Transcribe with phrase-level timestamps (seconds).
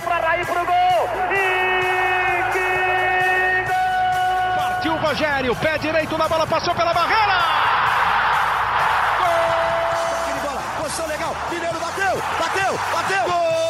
[0.00, 1.08] Partiu para Raí pro gol.
[1.30, 4.56] E que gol!
[4.56, 7.38] Partiu o Rogério, pé direito na bola, passou pela barreira.
[9.18, 10.40] Gol!
[10.42, 11.36] bola, posição legal.
[11.50, 13.24] Mineiro bateu, bateu, bateu.
[13.24, 13.69] Gol!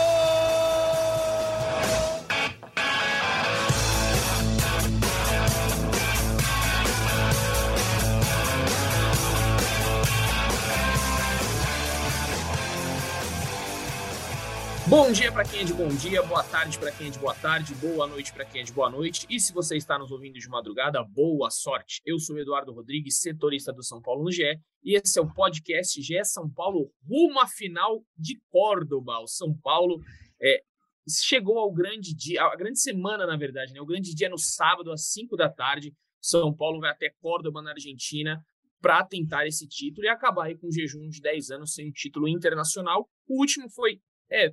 [14.91, 17.33] Bom dia para quem é de bom dia, boa tarde para quem é de boa
[17.33, 19.25] tarde, boa noite para quem é de boa noite.
[19.31, 22.03] E se você está nos ouvindo de madrugada, boa sorte.
[22.05, 24.43] Eu sou Eduardo Rodrigues, setorista do São Paulo no GE,
[24.83, 29.21] e esse é o podcast GE São Paulo rumo à final de Córdoba.
[29.21, 30.01] O São Paulo
[30.43, 30.61] é,
[31.09, 33.81] chegou ao grande dia, a grande semana, na verdade, né?
[33.81, 35.95] O grande dia no sábado, às 5 da tarde.
[36.21, 38.45] São Paulo vai até Córdoba, na Argentina,
[38.81, 43.09] para tentar esse título e acabar com um jejum de 10 anos sem título internacional.
[43.29, 44.53] O último foi é,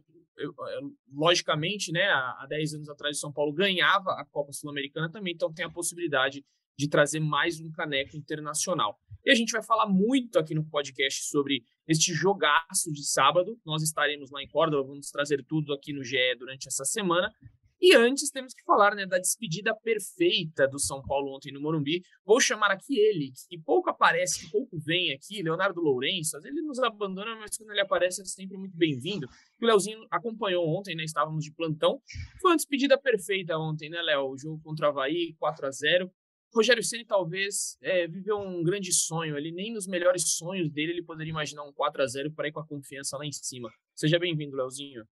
[1.12, 5.54] logicamente, né, há 10 anos atrás, o São Paulo ganhava a Copa Sul-Americana também, então
[5.54, 6.46] tem a possibilidade
[6.78, 9.00] de trazer mais um caneco internacional.
[9.26, 13.60] E a gente vai falar muito aqui no podcast sobre este jogaço de sábado.
[13.66, 17.34] Nós estaremos lá em Córdoba, vamos trazer tudo aqui no GE durante essa semana.
[17.80, 22.02] E antes temos que falar né, da despedida perfeita do São Paulo ontem no Morumbi.
[22.26, 26.38] Vou chamar aqui ele, que pouco aparece, que pouco vem aqui, Leonardo Lourenço.
[26.38, 29.28] Ele nos abandona, mas quando ele aparece é sempre muito bem-vindo.
[29.62, 31.04] O Leozinho acompanhou ontem, né?
[31.04, 32.02] Estávamos de plantão.
[32.42, 34.32] Foi uma despedida perfeita ontem, né, Léo?
[34.32, 36.12] O jogo contra o Havaí, 4 a 0
[36.54, 39.38] Rogério Ceni talvez é, viveu um grande sonho.
[39.38, 42.52] Ele nem nos melhores sonhos dele ele poderia imaginar um 4 a 0 para ir
[42.52, 43.70] com a confiança lá em cima.
[43.94, 45.04] Seja bem-vindo, Leozinho.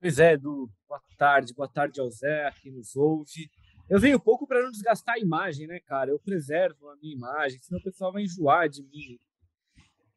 [0.00, 0.70] Pois é, Edu.
[0.88, 1.52] Boa tarde.
[1.52, 3.50] Boa tarde ao Zé, que nos ouve.
[3.90, 6.10] Eu venho pouco para não desgastar a imagem, né, cara?
[6.10, 9.18] Eu preservo a minha imagem, senão o pessoal vai enjoar de mim.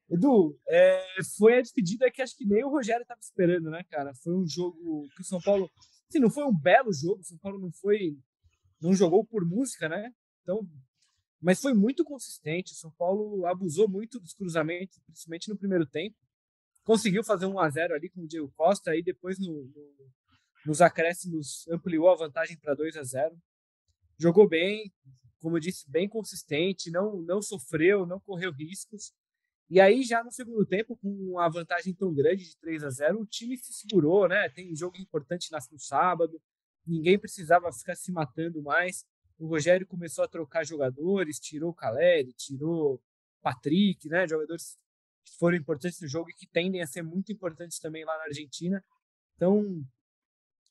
[0.07, 1.03] Edu, é,
[1.35, 4.13] foi a despedida que acho que nem o Rogério estava esperando, né, cara?
[4.13, 5.67] Foi um jogo que o São Paulo.
[6.07, 8.15] Assim, não foi um belo jogo, o São Paulo não foi.
[8.79, 10.13] Não jogou por música, né?
[10.43, 10.67] Então.
[11.41, 12.73] Mas foi muito consistente.
[12.73, 16.15] O São Paulo abusou muito dos cruzamentos, principalmente no primeiro tempo
[16.91, 20.11] conseguiu fazer um a 0 ali com o Diego Costa, aí depois no, no,
[20.65, 23.33] nos acréscimos ampliou a vantagem para 2 a 0
[24.19, 24.91] Jogou bem,
[25.39, 29.13] como eu disse, bem consistente, não, não sofreu, não correu riscos.
[29.69, 33.21] E aí, já no segundo tempo, com a vantagem tão grande de 3 a 0
[33.21, 34.49] o time se segurou, né?
[34.49, 36.41] Tem jogo importante no sábado,
[36.85, 39.05] ninguém precisava ficar se matando mais.
[39.39, 43.01] O Rogério começou a trocar jogadores, tirou o Caleri, tirou
[43.41, 44.27] Patrick, né?
[44.27, 44.77] Jogadores
[45.23, 48.23] que foram importantes no jogo e que tendem a ser muito importantes também lá na
[48.25, 48.83] Argentina.
[49.35, 49.83] Então,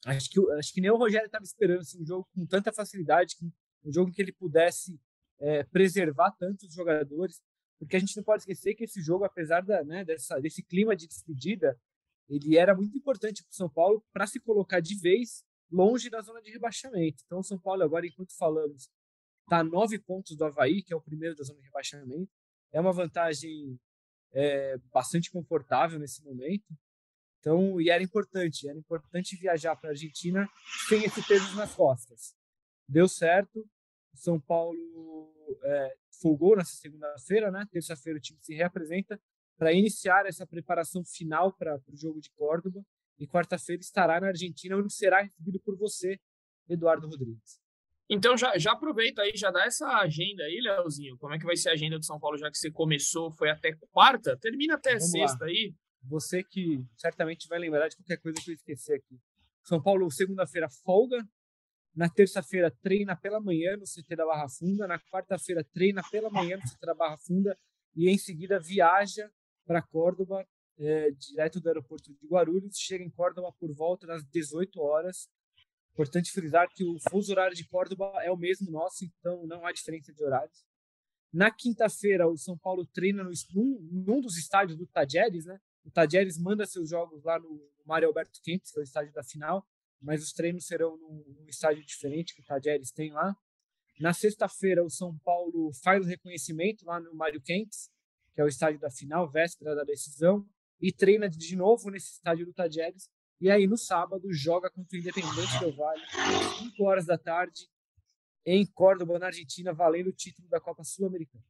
[0.06, 3.36] acho que, acho que nem o Rogério estava esperando assim, um jogo com tanta facilidade,
[3.84, 5.00] um jogo que ele pudesse
[5.38, 7.40] é, preservar tantos jogadores,
[7.78, 10.94] porque a gente não pode esquecer que esse jogo, apesar da, né, dessa, desse clima
[10.94, 11.78] de despedida,
[12.28, 16.20] ele era muito importante para o São Paulo para se colocar de vez longe da
[16.20, 17.22] zona de rebaixamento.
[17.24, 18.90] Então, o São Paulo, agora, enquanto falamos,
[19.44, 22.30] está a nove pontos do Havaí, que é o primeiro da zona de rebaixamento.
[22.72, 23.78] É uma vantagem
[24.32, 26.66] é, bastante confortável nesse momento.
[27.38, 30.48] Então, e era importante, era importante viajar para a Argentina
[30.88, 32.34] sem esse peso nas costas.
[32.86, 33.66] Deu certo.
[34.14, 34.76] São Paulo
[35.64, 37.66] é, folgou nessa segunda-feira, né?
[37.70, 39.18] Terça-feira o time se reapresenta
[39.56, 42.84] para iniciar essa preparação final para o jogo de Córdoba.
[43.18, 46.18] E quarta-feira estará na Argentina, onde será recebido por você,
[46.68, 47.60] Eduardo Rodrigues.
[48.12, 51.16] Então já, já aproveita aí, já dá essa agenda aí, Leozinho.
[51.16, 53.50] Como é que vai ser a agenda do São Paulo, já que você começou, foi
[53.50, 55.46] até quarta, termina até Vamos sexta lá.
[55.46, 55.72] aí.
[56.08, 59.16] Você que certamente vai lembrar de qualquer coisa que eu esquecer aqui.
[59.62, 61.24] São Paulo, segunda-feira, folga.
[61.94, 64.88] Na terça-feira, treina pela manhã no CT da Barra Funda.
[64.88, 67.56] Na quarta-feira, treina pela manhã no CT da Barra Funda.
[67.94, 69.30] E em seguida viaja
[69.64, 70.44] para Córdoba,
[70.78, 72.76] é, direto do aeroporto de Guarulhos.
[72.76, 75.28] Chega em Córdoba por volta das 18 horas
[75.92, 79.72] Importante frisar que o fuso horário de Córdoba é o mesmo nosso, então não há
[79.72, 80.64] diferença de horários.
[81.32, 85.60] Na quinta-feira, o São Paulo treina no, num, num dos estádios do Tajeres, né?
[85.84, 89.22] O Tajeres manda seus jogos lá no, Mário Alberto Kempis, que é o estádio da
[89.22, 89.66] final,
[90.00, 93.36] mas os treinos serão num, num estádio diferente que o Tajeres tem lá.
[93.98, 97.90] Na sexta-feira, o São Paulo faz o reconhecimento lá no Mário Kempis,
[98.32, 100.46] que é o estádio da final, véspera da decisão,
[100.80, 105.00] e treina de novo nesse estádio do Tajeres e aí, no sábado, joga contra o
[105.00, 106.02] Independente Del Vale,
[106.58, 107.68] 5 horas da tarde,
[108.44, 111.44] em Córdoba, na Argentina, valendo o título da Copa Sul-Americana.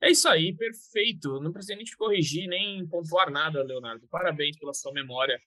[0.00, 1.40] É isso aí, perfeito.
[1.40, 4.06] Não precisa nem te corrigir, nem pontuar nada, Leonardo.
[4.08, 5.40] Parabéns pela sua memória.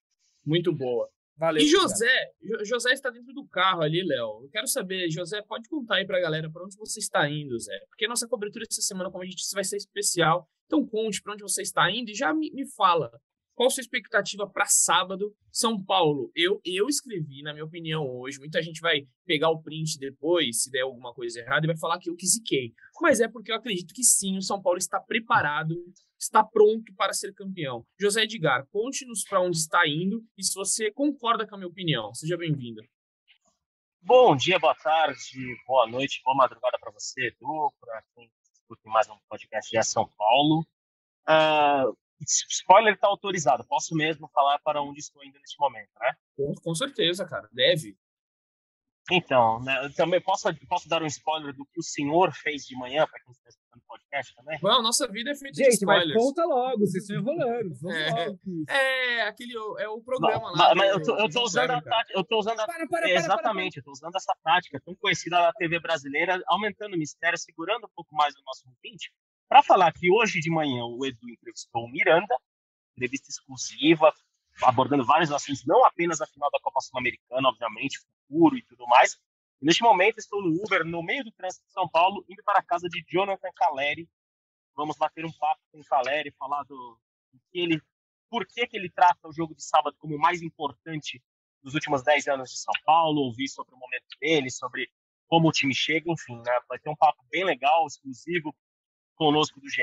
[0.46, 1.10] Muito boa.
[1.36, 1.62] Valeu.
[1.62, 2.32] E José,
[2.64, 4.44] José está dentro do carro ali, Léo.
[4.44, 7.60] Eu quero saber, José, pode contar aí para a galera para onde você está indo,
[7.60, 7.78] Zé?
[7.90, 10.50] Porque a nossa cobertura essa semana, como a gente disse, vai ser especial.
[10.66, 13.12] Então conte para onde você está indo e já me, me fala
[13.56, 15.34] Qual sua expectativa para sábado?
[15.50, 18.38] São Paulo, eu, eu escrevi, na minha opinião, hoje.
[18.38, 21.98] Muita gente vai pegar o print depois, se der alguma coisa errada, e vai falar
[21.98, 22.74] que eu que ziquei.
[23.00, 25.74] Mas é porque eu acredito que sim, o São Paulo está preparado,
[26.20, 27.86] está pronto para ser campeão.
[27.98, 32.14] José Edgar, conte-nos para onde está indo e se você concorda com a minha opinião.
[32.14, 32.82] Seja bem-vindo.
[34.02, 39.10] Bom dia, boa tarde, boa noite, boa madrugada para você, Edu, para quem escuta mais
[39.10, 40.60] um podcast de São Paulo.
[41.28, 43.66] Uh, spoiler está autorizado.
[43.68, 46.14] Posso mesmo falar para onde estou indo neste momento, né?
[46.36, 47.48] Com, com certeza, cara.
[47.52, 47.98] Deve.
[49.12, 53.06] Então, né, também posso, posso dar um spoiler do que o senhor fez de manhã,
[53.06, 54.58] para quem está escutando o podcast também?
[54.60, 56.08] Bom, nossa vida é feita Gente, de spoilers.
[56.16, 57.76] mas conta logo, vocês estão enrolando.
[57.92, 59.16] É.
[59.20, 60.74] É, aquele é o programa Mas, lá.
[60.74, 62.88] mas do- eu, tô, eu do tô usando a tática, eu tô usando a Para,
[62.88, 66.98] para, para, Exatamente, eu tô usando essa tática tão conhecida da TV brasileira, aumentando o
[66.98, 69.12] mistério, segurando um pouco mais o nosso ouvinte,
[69.48, 72.36] para falar que hoje de manhã o Edu entrevistou o Miranda,
[72.96, 74.14] entrevista exclusiva,
[74.64, 79.14] abordando vários assuntos, não apenas a final da Copa Sul-Americana, obviamente, futuro e tudo mais.
[79.62, 82.60] E neste momento estou no Uber, no meio do trânsito de São Paulo, indo para
[82.60, 84.10] a casa de Jonathan Caleri.
[84.76, 87.00] Vamos bater um papo com o Caleri, falar do,
[87.34, 87.82] do que ele,
[88.30, 91.24] por que, que ele trata o jogo de sábado como o mais importante
[91.62, 94.90] dos últimos 10 anos de São Paulo, ouvir sobre o momento dele, sobre
[95.28, 96.60] como o time chega, enfim, né?
[96.70, 98.56] Vai ter um papo bem legal, exclusivo
[99.16, 99.82] conosco do GE.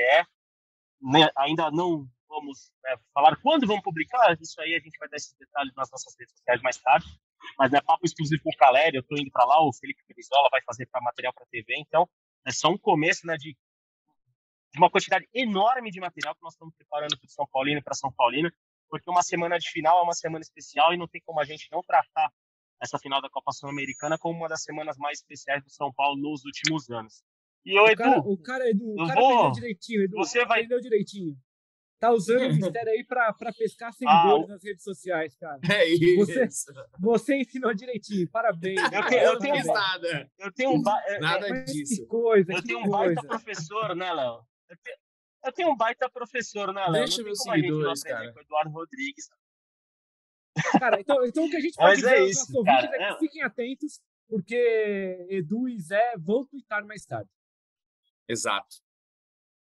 [1.01, 5.17] Né, Ainda não vamos né, falar quando vamos publicar, isso aí a gente vai dar
[5.17, 7.05] esses detalhes nas nossas redes sociais mais tarde.
[7.57, 10.47] Mas é papo exclusivo com o Caleri, eu estou indo para lá, o Felipe Brizola
[10.49, 12.09] vai fazer para material para TV, então
[12.47, 13.51] é só um começo né, de,
[14.71, 17.93] de uma quantidade enorme de material que nós estamos preparando para São Paulino e para
[17.93, 18.51] São Paulina
[18.93, 21.67] porque uma semana de final é uma semana especial e não tem como a gente
[21.71, 22.31] não tratar
[22.79, 26.45] essa final da Copa Sul-Americana como uma das semanas mais especiais do São Paulo nos
[26.45, 27.23] últimos anos.
[27.65, 30.17] E o O Edu, cara, o cara, Edu, o eu cara vou- aprendeu direitinho, Edu.
[30.17, 31.37] você vai- Aprendeu direitinho.
[31.99, 35.59] Tá usando o mistério aí pra, pra pescar Ah, seguidores nas redes sociais, cara.
[35.71, 36.15] É isso.
[36.25, 36.47] Você-
[36.99, 38.81] Você ensinou direitinho, parabéns.
[38.91, 40.31] Eu tenho- eu não tenho- nada.
[40.39, 42.01] eu tenho um, ba- é- Nada Mas disso.
[42.01, 43.15] Que coisa, eu que tenho um coisa.
[43.15, 44.45] baita professor, né, Léo?
[44.69, 44.97] Eu tenho,
[45.45, 46.91] eu tenho um baita professor, né, Léo?
[47.05, 48.33] Deixa meus seguidores, cara.
[48.33, 49.29] com o Eduardo Rodrigues.
[50.79, 52.83] Cara, então, então o que a gente Mas pode é dizer aos isso, nossos ouvintes
[52.93, 53.17] é que é.
[53.17, 57.29] fiquem atentos, porque Edu e Zé vão twittar mais tarde.
[58.33, 58.75] Exato.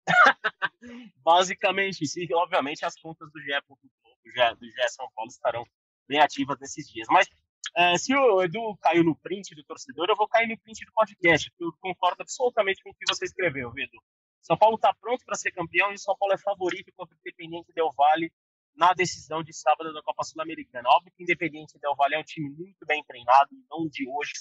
[1.23, 2.03] Basicamente.
[2.17, 3.51] E, obviamente, as contas do GE.
[3.67, 5.65] do GE, São Paulo estarão
[6.07, 7.07] bem ativas nesses dias.
[7.09, 7.27] Mas
[7.75, 10.91] é, se o Edu caiu no print do torcedor, eu vou cair no print do
[10.93, 14.03] podcast, eu concordo absolutamente com o que você escreveu, Edu.
[14.41, 17.71] São Paulo está pronto para ser campeão e São Paulo é favorito contra o Independiente
[17.73, 18.31] Del Valle
[18.75, 20.89] na decisão de sábado da Copa Sul-Americana.
[20.89, 24.31] Óbvio que o Independiente Del Valle é um time muito bem treinado, não de hoje.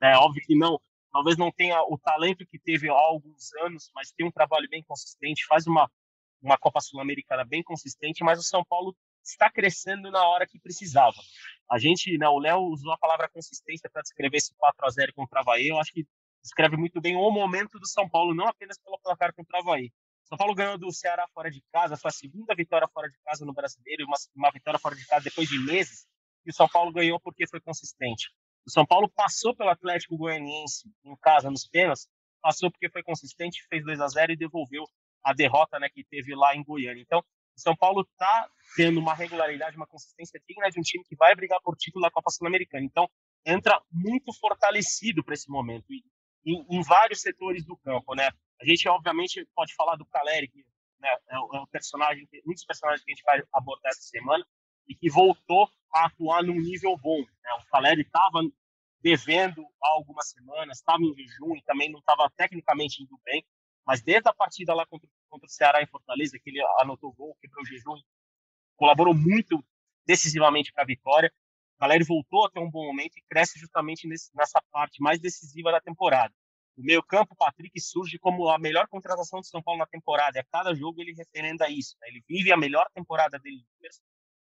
[0.00, 0.80] É óbvio que não,
[1.12, 4.82] talvez não tenha o talento que teve há alguns anos, mas tem um trabalho bem
[4.82, 5.90] consistente, faz uma,
[6.42, 11.16] uma Copa Sul-Americana bem consistente, mas o São Paulo está crescendo na hora que precisava.
[11.70, 15.12] A gente, né, o Léo usou a palavra consistência para descrever esse 4 a 0
[15.14, 16.06] contra o Havaí, eu acho que
[16.42, 19.92] descreve muito bem o momento do São Paulo, não apenas pelo placar contra o Havaí.
[20.24, 23.44] São Paulo ganhou do Ceará fora de casa, foi a segunda vitória fora de casa
[23.44, 26.06] no Brasileiro, uma, uma vitória fora de casa depois de meses,
[26.46, 28.30] e o São Paulo ganhou porque foi consistente.
[28.66, 32.08] O São Paulo passou pelo Atlético Goianiense em casa nos pênaltis,
[32.40, 34.84] passou porque foi consistente, fez 2 a 0 e devolveu
[35.22, 37.02] a derrota né, que teve lá em Goiânia.
[37.02, 41.16] Então, o São Paulo está tendo uma regularidade, uma consistência digna de um time que
[41.16, 42.84] vai brigar por título da Copa Sul-Americana.
[42.84, 43.08] Então,
[43.44, 46.02] entra muito fortalecido para esse momento, e,
[46.44, 48.14] em, em vários setores do campo.
[48.14, 48.30] Né?
[48.60, 50.64] A gente, obviamente, pode falar do Caleri, que
[51.00, 54.44] né, é, o, é personagem, um dos personagens que a gente vai abordar essa semana,
[54.88, 57.20] e que voltou a atuar num nível bom.
[57.20, 57.52] Né?
[57.60, 58.40] O Caleri estava
[59.02, 63.44] devendo há algumas semanas, estava em jejum e também não estava tecnicamente indo bem,
[63.86, 67.36] mas desde a partida lá contra, contra o Ceará em Fortaleza, que ele anotou gol,
[67.40, 67.96] quebrou o jejum,
[68.76, 69.64] colaborou muito
[70.06, 71.32] decisivamente para a vitória.
[71.76, 75.18] O Caleri voltou a ter um bom momento e cresce justamente nesse, nessa parte mais
[75.18, 76.34] decisiva da temporada.
[76.76, 80.38] O meio-campo, Patrick, surge como a melhor contratação do São Paulo na temporada.
[80.38, 81.96] E a cada jogo ele referenda isso.
[82.00, 82.08] Né?
[82.08, 83.62] Ele vive a melhor temporada dele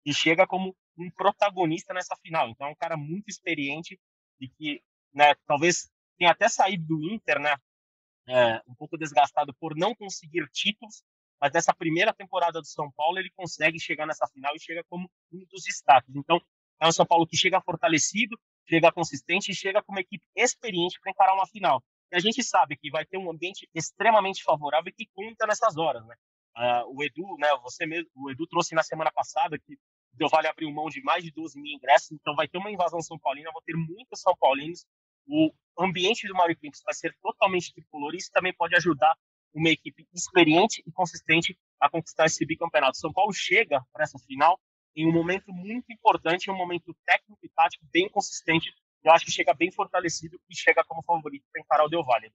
[0.06, 2.50] e chega como um protagonista nessa final.
[2.50, 4.00] Então é um cara muito experiente
[4.40, 7.56] e que né, talvez tenha até saído do Inter, né,
[8.28, 11.04] é, um pouco desgastado por não conseguir títulos,
[11.40, 15.10] mas nessa primeira temporada do São Paulo ele consegue chegar nessa final e chega como
[15.32, 16.16] um dos destaques.
[16.16, 16.42] Então
[16.80, 21.00] é um São Paulo que chega fortalecido, chega consistente e chega com uma equipe experiente
[21.02, 21.84] para encarar uma final.
[22.12, 25.78] E a gente sabe que vai ter um ambiente extremamente favorável e que conta nessas
[25.78, 26.16] horas, né?
[26.56, 29.76] Uh, o Edu, né, você mesmo, o Edu trouxe na semana passada que
[30.14, 33.02] Del Valle abriu mão de mais de 12 mil ingressos, então vai ter uma invasão
[33.02, 34.86] São Paulina, vão ter muitos São Paulinos.
[35.28, 39.16] O ambiente do Mário Kempis vai ser totalmente tricolor, e isso também pode ajudar
[39.54, 42.98] uma equipe experiente e consistente a conquistar esse bicampeonato.
[42.98, 44.60] São Paulo chega para essa final
[44.96, 48.72] em um momento muito importante, um momento técnico e tático bem consistente.
[49.04, 52.32] Eu acho que chega bem fortalecido e chega como favorito para encarar o Del Valle.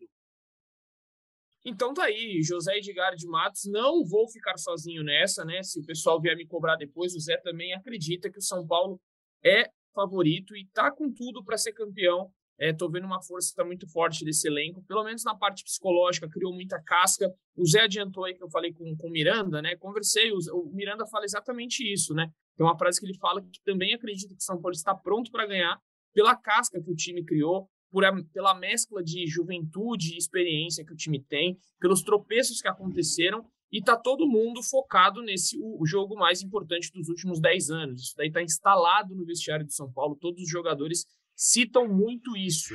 [1.65, 5.63] Então tá aí, José Edgar de Matos, não vou ficar sozinho nessa, né?
[5.63, 9.01] Se o pessoal vier me cobrar depois, o Zé também acredita que o São Paulo
[9.45, 12.31] é favorito e tá com tudo para ser campeão.
[12.61, 16.53] É, tô vendo uma força muito forte desse elenco, pelo menos na parte psicológica, criou
[16.53, 17.33] muita casca.
[17.57, 19.77] O Zé adiantou aí que eu falei com o Miranda, né?
[19.77, 22.29] Conversei, o, o Miranda fala exatamente isso, né?
[22.57, 25.31] Tem uma frase que ele fala que também acredita que o São Paulo está pronto
[25.31, 25.79] para ganhar
[26.13, 30.93] pela casca que o time criou, por a, pela mescla de juventude e experiência que
[30.93, 35.87] o time tem, pelos tropeços que aconteceram, e tá todo mundo focado nesse o, o
[35.87, 38.03] jogo mais importante dos últimos 10 anos.
[38.03, 41.05] Isso daí está instalado no vestiário de São Paulo, todos os jogadores
[41.35, 42.75] citam muito isso.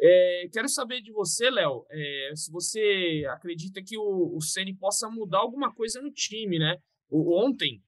[0.00, 5.08] É, quero saber de você, Léo, é, se você acredita que o, o Ceni possa
[5.08, 6.76] mudar alguma coisa no time, né?
[7.08, 7.80] O, ontem,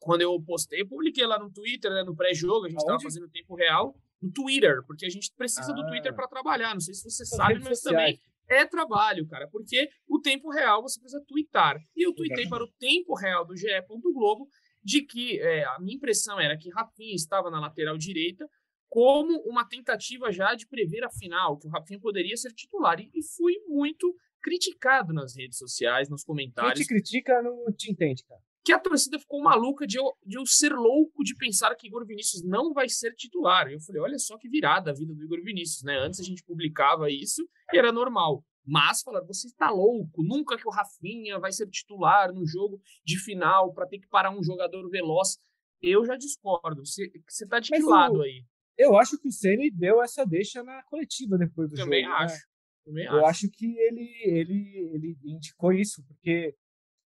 [0.00, 3.28] quando eu postei, eu publiquei lá no Twitter, né, no pré-jogo, a gente estava fazendo
[3.28, 5.74] tempo real, no Twitter, porque a gente precisa ah.
[5.74, 6.74] do Twitter para trabalhar.
[6.74, 7.82] Não sei se você sabe, mas sociais.
[7.82, 11.80] também é trabalho, cara, porque o tempo real você precisa twittar.
[11.96, 13.68] E eu tuitei para o tempo real do GE.
[14.12, 14.48] Globo
[14.82, 18.48] de que é, a minha impressão era que Rafinha estava na lateral direita
[18.88, 22.98] como uma tentativa já de prever a final, que o Rafinha poderia ser titular.
[22.98, 24.12] E, e fui muito
[24.42, 26.74] criticado nas redes sociais, nos comentários.
[26.74, 30.36] Quem te critica não te entende, cara que a torcida ficou maluca de eu, de
[30.36, 33.70] eu ser louco de pensar que Igor Vinícius não vai ser titular.
[33.70, 35.98] Eu falei, olha só que virada a vida do Igor Vinícius, né?
[35.98, 38.44] Antes a gente publicava isso e era normal.
[38.64, 43.18] Mas falaram, você está louco, nunca que o Rafinha vai ser titular no jogo de
[43.18, 45.38] final para ter que parar um jogador veloz.
[45.80, 46.84] Eu já discordo.
[46.84, 48.44] Você, você tá de Mas que lado eu, aí?
[48.76, 52.14] Eu acho que o Ceni deu essa deixa na coletiva depois do Também jogo.
[52.14, 52.24] Né?
[52.24, 52.34] Acho.
[52.34, 52.40] Né?
[52.84, 53.26] Também eu acho.
[53.26, 56.54] acho que ele, ele, ele indicou isso, porque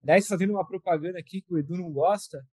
[0.03, 2.45] Aliás, fazendo uma propaganda aqui que o Edu não gosta,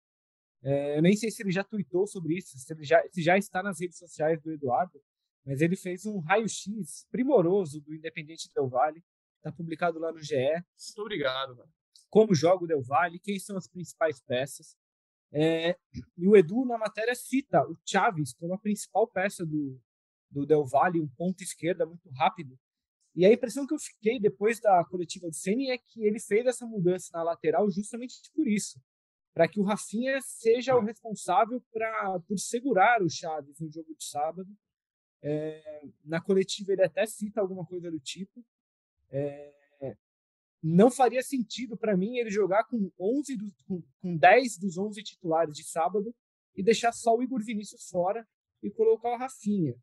[0.63, 3.37] é, eu nem sei se ele já tweetou sobre isso, se, ele já, se já
[3.37, 5.01] está nas redes sociais do Eduardo,
[5.45, 9.03] mas ele fez um raio-x primoroso do Independente Del Vale,
[9.37, 10.35] está publicado lá no GE.
[10.35, 11.55] Muito obrigado.
[11.55, 11.69] Mano.
[12.09, 14.77] Como joga o Del Valle, quem são as principais peças.
[15.33, 15.77] É,
[16.17, 19.79] e o Edu, na matéria, cita o Chaves como a principal peça do,
[20.29, 22.57] do Del Valle, um ponto esquerda muito rápido,
[23.15, 26.45] e a impressão que eu fiquei depois da coletiva do Ceni é que ele fez
[26.45, 28.79] essa mudança na lateral justamente por isso,
[29.33, 34.03] para que o Rafinha seja o responsável pra, por segurar o Chaves no jogo de
[34.05, 34.49] sábado.
[35.23, 38.43] É, na coletiva ele até cita alguma coisa do tipo.
[39.09, 39.61] É,
[40.61, 45.01] não faria sentido para mim ele jogar com 11 do, com, com 10 dos 11
[45.01, 46.13] titulares de sábado
[46.55, 48.27] e deixar só o Igor Vinícius fora
[48.61, 49.75] e colocar o Rafinha.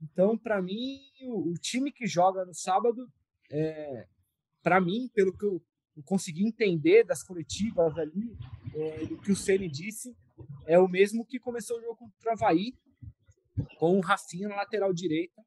[0.00, 3.06] Então, para mim, o, o, time que joga no sábado,
[3.50, 4.06] é,
[4.62, 5.62] para mim, pelo que eu,
[5.96, 8.36] eu, consegui entender das coletivas ali,
[8.74, 10.14] é, do que o Ceni disse,
[10.66, 12.72] é o mesmo que começou o jogo contra o Havaí,
[13.78, 15.42] com o Rafinha na lateral direita,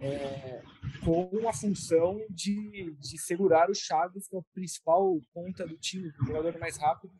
[0.00, 0.62] é,
[1.04, 6.08] com a função de, de segurar o Chaves, que é o principal ponta do time,
[6.08, 7.12] o jogador mais rápido.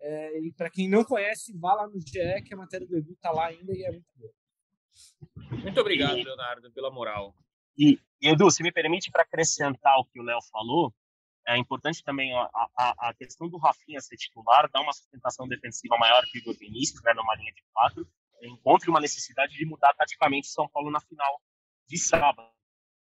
[0.00, 3.12] É, e para quem não conhece, vá lá no GE, que a matéria do Edu
[3.12, 4.32] está lá ainda e é muito boa.
[5.62, 7.34] Muito obrigado, e, Leonardo, pela moral.
[7.76, 10.92] E, Edu, se me permite para acrescentar o que o Léo falou,
[11.46, 15.96] é importante também a, a, a, questão do Rafinha ser titular, dar uma sustentação defensiva
[15.96, 18.06] maior que o Igor Vinícius, né, numa linha de quatro,
[18.42, 21.40] encontre uma necessidade de mudar taticamente São Paulo na final
[21.88, 22.48] de sábado.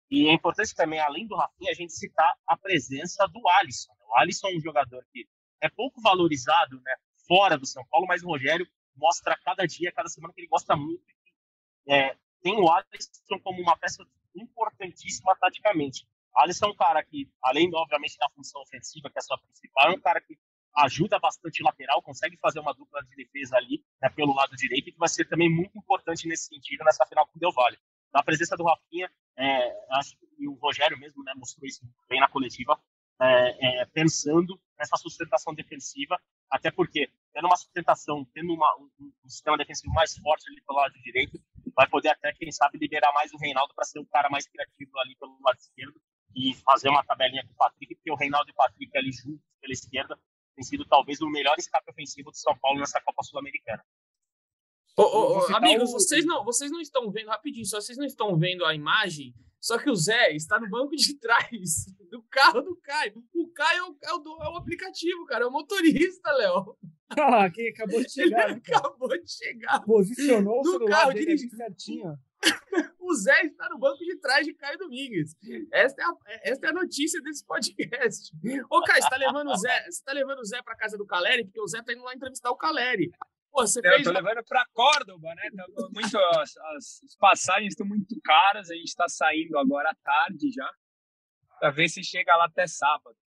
[0.09, 3.93] E é importante também, além do Rafinha, a gente citar a presença do Alisson.
[4.07, 5.27] O Alisson é um jogador que
[5.61, 6.95] é pouco valorizado né,
[7.27, 10.75] fora do São Paulo, mas o Rogério mostra cada dia, cada semana que ele gosta
[10.75, 11.03] muito
[11.89, 14.05] é, tem o Alisson como uma peça
[14.35, 16.07] importantíssima taticamente.
[16.35, 19.37] O Alisson é um cara que, além, obviamente, da função ofensiva, que é a sua
[19.39, 20.37] principal, é um cara que
[20.75, 24.91] ajuda bastante lateral, consegue fazer uma dupla de defesa ali né, pelo lado direito, e
[24.91, 27.77] que vai ser também muito importante nesse sentido nessa final com o Del Valle.
[28.13, 32.29] A presença do Rafinha, é, acho que o Rogério mesmo né, mostrou isso bem na
[32.29, 32.79] coletiva,
[33.21, 36.17] é, é, pensando nessa sustentação defensiva,
[36.49, 40.79] até porque tendo uma sustentação, tendo uma, um, um, sistema defensivo mais forte ali pelo
[40.79, 41.39] lado direito,
[41.75, 44.91] vai poder até, quem sabe, liberar mais o Reinaldo para ser o cara mais criativo
[44.99, 45.99] ali pelo lado esquerdo
[46.35, 49.43] e fazer uma tabelinha com o Patrick, porque o Reinaldo e o Patrick ali juntos
[49.59, 50.19] pela esquerda
[50.55, 53.83] tem sido talvez o melhor escape ofensivo do São Paulo nessa Copa Sul-Americana.
[54.97, 55.93] Oh, oh, oh, amigos, o...
[55.93, 59.77] vocês não, vocês não estão vendo, rapidinho, só vocês não estão vendo a imagem, só
[59.77, 63.23] que o Zé está no banco de trás do carro do Caio.
[63.33, 66.77] O Caio é o, é o, é o aplicativo, cara, é o motorista, Léo.
[67.17, 68.49] Ah, quem acabou de chegar.
[68.49, 69.79] Ele né, acabou de chegar.
[69.81, 72.17] Posicionou o celular carro, dele certinho.
[73.01, 75.35] O Zé está no banco de trás de Caio Domingues.
[75.73, 76.13] Esta é a,
[76.43, 78.31] esta é a notícia desse podcast.
[78.69, 81.07] Ô, Caio, você tá levando o Zé, você tá levando o Zé para casa do
[81.07, 83.09] Caleri, porque o Zé tá indo lá entrevistar o Caleri.
[83.51, 84.05] Pô, você fez...
[84.05, 85.49] Eu tô levando para Córdoba, né?
[85.55, 90.51] Tá muito, as, as passagens estão muito caras, a gente está saindo agora à tarde
[90.51, 90.71] já,
[91.59, 93.17] para ver se chega lá até sábado.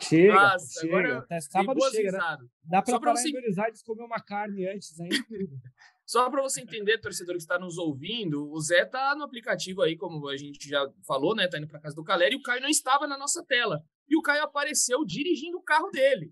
[0.00, 0.98] Chega, Nossa, chega.
[0.98, 2.38] Agora, Até sábado chega, né?
[2.64, 3.30] Dá pra parar você...
[3.60, 5.16] Aires comer uma carne antes ainda.
[6.06, 9.96] Só para você entender, torcedor que está nos ouvindo, o Zé tá no aplicativo aí,
[9.96, 11.48] como a gente já falou, né?
[11.48, 13.82] Tá indo para casa do Caleri e o Caio não estava na nossa tela.
[14.06, 16.30] E o Caio apareceu dirigindo o carro dele.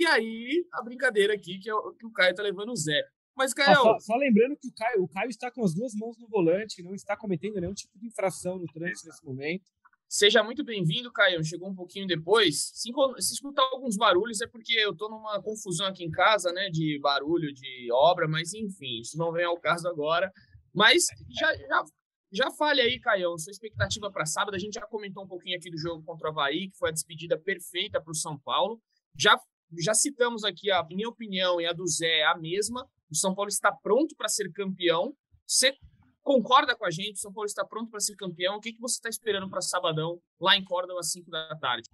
[0.00, 3.00] E aí, a brincadeira aqui que, é o, que o Caio tá levando o Zé.
[3.36, 3.76] Mas, Caio.
[3.76, 6.82] Só, só, lembrando que o Caio, o Caio está com as duas mãos no volante,
[6.82, 9.70] não está cometendo nenhum tipo de infração no trânsito nesse momento.
[10.08, 11.44] Seja muito bem-vindo, Caio.
[11.44, 12.70] Chegou um pouquinho depois.
[12.72, 16.70] Se, se, escutar alguns barulhos, é porque eu estou numa confusão aqui em casa, né?
[16.70, 20.32] De barulho, de obra, mas enfim, isso não vem ao caso agora.
[20.74, 21.84] Mas já, já,
[22.32, 24.54] já fale aí, Caio, sua expectativa para sábado.
[24.54, 26.92] A gente já comentou um pouquinho aqui do jogo contra o Havaí, que foi a
[26.92, 28.80] despedida perfeita para o São Paulo.
[29.14, 29.38] Já,
[29.78, 32.88] já citamos aqui a minha opinião e a do Zé, a mesma.
[33.10, 35.12] O São Paulo está pronto para ser campeão.
[35.46, 35.74] Você
[36.28, 38.56] concorda com a gente, o São Paulo está pronto para ser campeão.
[38.56, 41.88] O que, que você está esperando para sabadão, lá em Córdoba, às 5 da tarde?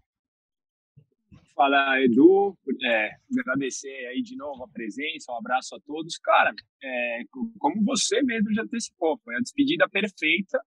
[1.55, 3.11] Fala, Edu, é,
[3.41, 6.19] agradecer aí de novo a presença, um abraço a todos.
[6.19, 7.23] Cara, é,
[7.61, 10.61] como você mesmo já antecipou, foi a despedida perfeita.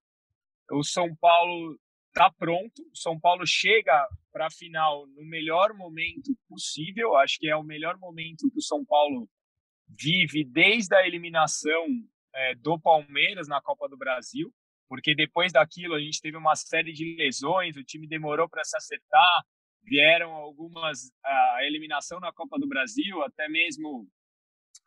[0.72, 6.34] O São Paulo está pronto, o São Paulo chega para a final no melhor momento
[6.48, 7.16] possível.
[7.16, 9.28] Acho que é o melhor momento que o São Paulo
[9.86, 11.84] vive desde a eliminação
[12.34, 14.52] é, do Palmeiras na Copa do Brasil,
[14.88, 18.76] porque depois daquilo a gente teve uma série de lesões, o time demorou para se
[18.76, 19.44] acertar,
[19.82, 24.08] vieram algumas a eliminação na Copa do Brasil, até mesmo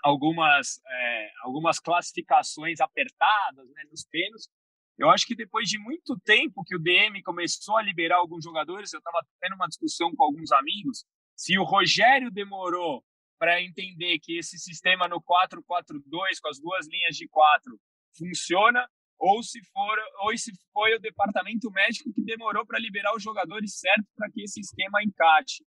[0.03, 4.49] algumas é, algumas classificações apertadas né, nos pênaltis.
[4.97, 8.93] Eu acho que depois de muito tempo que o DM começou a liberar alguns jogadores,
[8.93, 11.05] eu estava tendo uma discussão com alguns amigos,
[11.35, 13.03] se o Rogério demorou
[13.41, 17.75] para entender que esse sistema no 4-4-2, com as duas linhas de quatro,
[18.15, 18.87] funciona,
[19.17, 23.79] ou se, for, ou se foi o departamento médico que demorou para liberar os jogadores
[23.79, 25.65] certos para que esse esquema encaixe.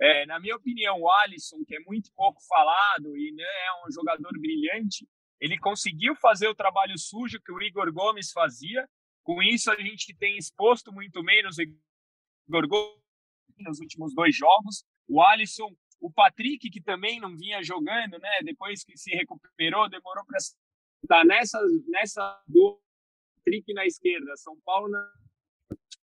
[0.00, 3.90] É, na minha opinião, o Alisson, que é muito pouco falado e não é um
[3.90, 5.04] jogador brilhante,
[5.40, 8.88] ele conseguiu fazer o trabalho sujo que o Igor Gomes fazia.
[9.24, 13.02] Com isso, a gente tem exposto muito menos o Igor Gomes
[13.58, 14.84] nos últimos dois jogos.
[15.08, 18.42] O Alisson o Patrick, que também não vinha jogando, né?
[18.42, 22.78] Depois que se recuperou, demorou para estar nessa, nessa do
[23.38, 25.10] Patrick na esquerda, São Paulo na,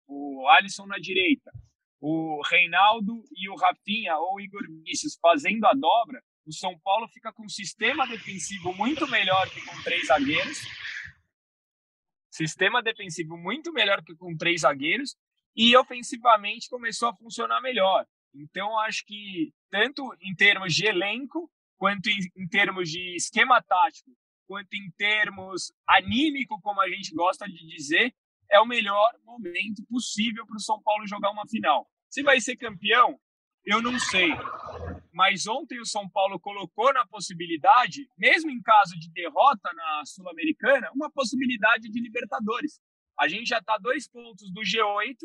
[0.06, 1.52] o Alisson na direita,
[2.00, 7.30] o Reinaldo e o Rafinha ou Igor Vinícius fazendo a dobra, o São Paulo fica
[7.30, 10.58] com um sistema defensivo muito melhor que com três zagueiros.
[12.30, 15.14] Sistema defensivo muito melhor que com três zagueiros
[15.54, 18.06] e ofensivamente começou a funcionar melhor.
[18.34, 24.10] Então, acho que tanto em termos de elenco, quanto em, em termos de esquema tático,
[24.46, 28.14] quanto em termos anímico, como a gente gosta de dizer,
[28.50, 31.88] é o melhor momento possível para o São Paulo jogar uma final.
[32.08, 33.18] Se vai ser campeão,
[33.64, 34.30] eu não sei.
[35.12, 40.90] Mas ontem o São Paulo colocou na possibilidade, mesmo em caso de derrota na Sul-Americana,
[40.94, 42.80] uma possibilidade de Libertadores.
[43.18, 45.16] A gente já está dois pontos do G8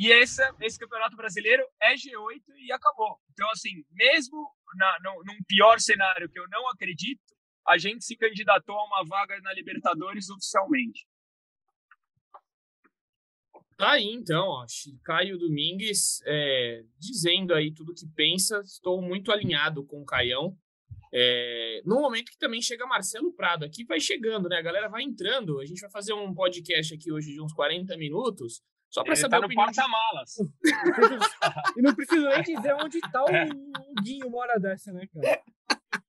[0.00, 3.20] e esse, esse campeonato brasileiro é G8 e acabou.
[3.32, 7.20] Então, assim, mesmo na, no, num pior cenário que eu não acredito,
[7.68, 11.06] a gente se candidatou a uma vaga na Libertadores oficialmente.
[13.76, 14.64] Tá aí, então, ó,
[15.04, 18.60] Caio Domingues é, dizendo aí tudo que pensa.
[18.60, 20.56] Estou muito alinhado com o Caião.
[21.12, 24.56] É, no momento que também chega Marcelo Prado aqui, vai chegando, né?
[24.56, 25.60] A galera vai entrando.
[25.60, 28.62] A gente vai fazer um podcast aqui hoje de uns 40 minutos.
[28.90, 30.36] Só para saber tá no porta-malas.
[31.76, 33.44] e não preciso nem dizer onde está o, é.
[33.44, 35.42] o Guinho uma hora dessa, né, cara?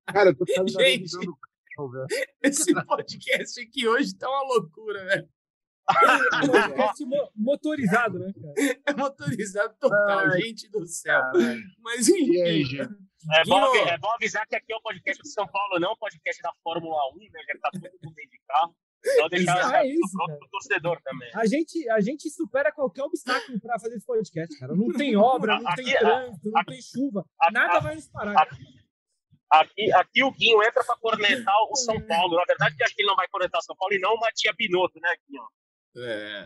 [0.07, 1.15] Cara, eu tô Gente,
[2.41, 5.29] esse podcast aqui hoje tá uma loucura, velho.
[6.41, 8.79] podcast motorizado, né, cara?
[8.87, 11.21] É motorizado total, Ai, gente do céu.
[11.79, 12.41] Mas enfim.
[12.41, 12.63] Aí,
[13.31, 15.97] é bom, é bom avisar que aqui é o podcast de São Paulo, não o
[15.97, 17.43] podcast da Fórmula 1, né?
[17.47, 18.75] Já tá todo mundo dentro de carro.
[19.03, 21.29] Só deixar é isso, pronto pro torcedor também.
[21.33, 24.75] A gente, a gente supera qualquer obstáculo para fazer esse podcast, cara.
[24.75, 27.25] Não tem obra, não aqui, tem trânsito, não tem chuva.
[27.39, 28.47] Aqui, nada vai nos parar.
[29.51, 32.37] Aqui, aqui, o Guinho entra para cornetar o São Paulo.
[32.37, 34.53] Na verdade, acho que ele não vai cornetar o São Paulo e não o Matia
[34.55, 35.43] Binotto, né, Guinho?
[35.97, 36.45] É.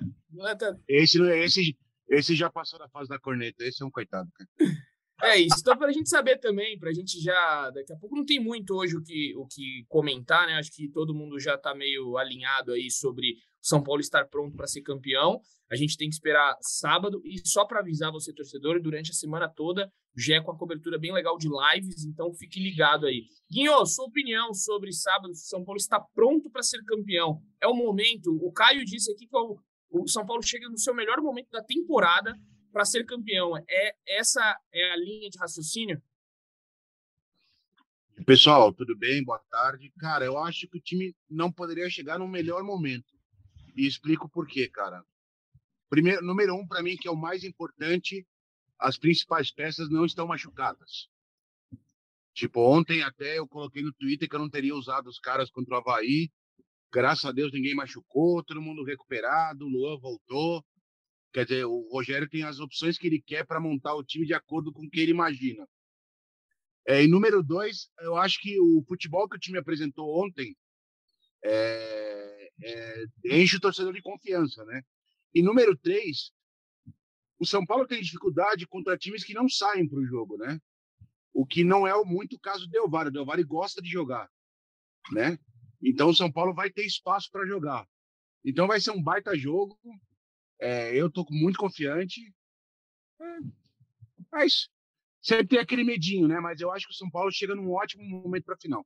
[0.88, 1.78] Esse, esse,
[2.10, 3.64] esse já passou da fase da corneta.
[3.64, 4.50] Esse é um coitado, cara.
[5.24, 5.58] É isso.
[5.60, 7.70] Então, para a gente saber também, para a gente já.
[7.72, 10.56] Daqui a pouco não tem muito hoje o que, o que comentar, né?
[10.56, 14.56] Acho que todo mundo já está meio alinhado aí sobre o São Paulo estar pronto
[14.56, 15.40] para ser campeão.
[15.72, 17.22] A gente tem que esperar sábado.
[17.24, 21.00] E só para avisar você, torcedor, durante a semana toda, já é com a cobertura
[21.00, 23.26] bem legal de lives, então fique ligado aí.
[23.52, 27.42] Guinho, sua opinião sobre sábado, se o São Paulo está pronto para ser campeão.
[27.62, 28.38] É o momento.
[28.42, 29.58] O Caio disse aqui que o,
[29.90, 32.36] o São Paulo chega no seu melhor momento da temporada
[32.76, 33.56] para ser campeão.
[33.70, 36.04] É essa é a linha de raciocínio?
[38.26, 39.24] Pessoal, tudo bem?
[39.24, 39.94] Boa tarde.
[39.98, 43.14] Cara, eu acho que o time não poderia chegar no melhor momento.
[43.78, 45.06] E explico por quê, cara.
[45.90, 48.28] Primeiro, número um, para mim, que é o mais importante,
[48.78, 51.08] as principais peças não estão machucadas.
[52.34, 55.76] Tipo, ontem até eu coloquei no Twitter que eu não teria usado os caras contra
[55.76, 56.30] o Havaí.
[56.92, 60.62] Graças a Deus ninguém machucou, todo mundo recuperado, o Luan voltou.
[61.36, 64.34] Quer dizer, o Rogério tem as opções que ele quer para montar o time de
[64.34, 65.68] acordo com o que ele imagina.
[66.88, 70.56] É, e número dois, eu acho que o futebol que o time apresentou ontem
[71.44, 74.82] é, é, enche o torcedor de confiança, né?
[75.34, 76.32] E número três,
[77.38, 80.58] o São Paulo tem dificuldade contra times que não saem para o jogo, né?
[81.34, 83.10] O que não é muito o caso do Del Valle.
[83.10, 84.32] O Del Valle gosta de jogar,
[85.12, 85.38] né?
[85.84, 87.86] Então o São Paulo vai ter espaço para jogar.
[88.46, 89.78] Então vai ser um baita jogo.
[90.60, 92.34] É, eu tô muito confiante.
[93.20, 93.38] É,
[94.32, 94.70] mas
[95.22, 96.40] sempre tem aquele medinho, né?
[96.40, 98.86] Mas eu acho que o São Paulo chega num ótimo momento para a final.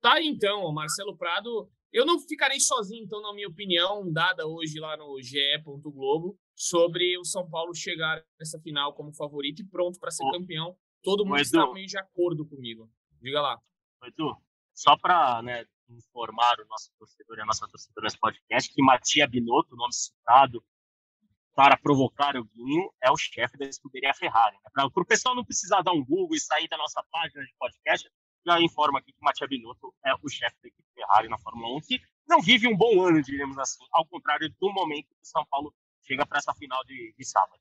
[0.00, 1.70] Tá aí, então, Marcelo Prado.
[1.92, 5.38] Eu não ficarei sozinho, então, na minha opinião, dada hoje lá no GE.
[5.82, 10.76] Globo, sobre o São Paulo chegar nessa final como favorito e pronto para ser campeão.
[11.02, 12.88] Todo mundo está meio de acordo comigo.
[13.20, 13.58] Diga lá.
[14.04, 14.36] Edu,
[14.72, 19.26] só para né, informar o nosso torcedor e a nossa torcedora nesse podcast que Matia
[19.26, 20.62] Binotto, nome citado
[21.54, 24.56] para provocar o Guinho, é o chefe da escuderia Ferrari.
[24.56, 24.70] Né?
[24.72, 28.08] Para o pessoal não precisar dar um Google e sair da nossa página de podcast,
[28.46, 31.80] já informa aqui que Matia Binotto é o chefe da equipe Ferrari na Fórmula 1,
[31.82, 35.44] que não vive um bom ano, diremos assim, ao contrário do momento que o São
[35.46, 35.74] Paulo
[36.06, 37.60] chega para essa final de, de sábado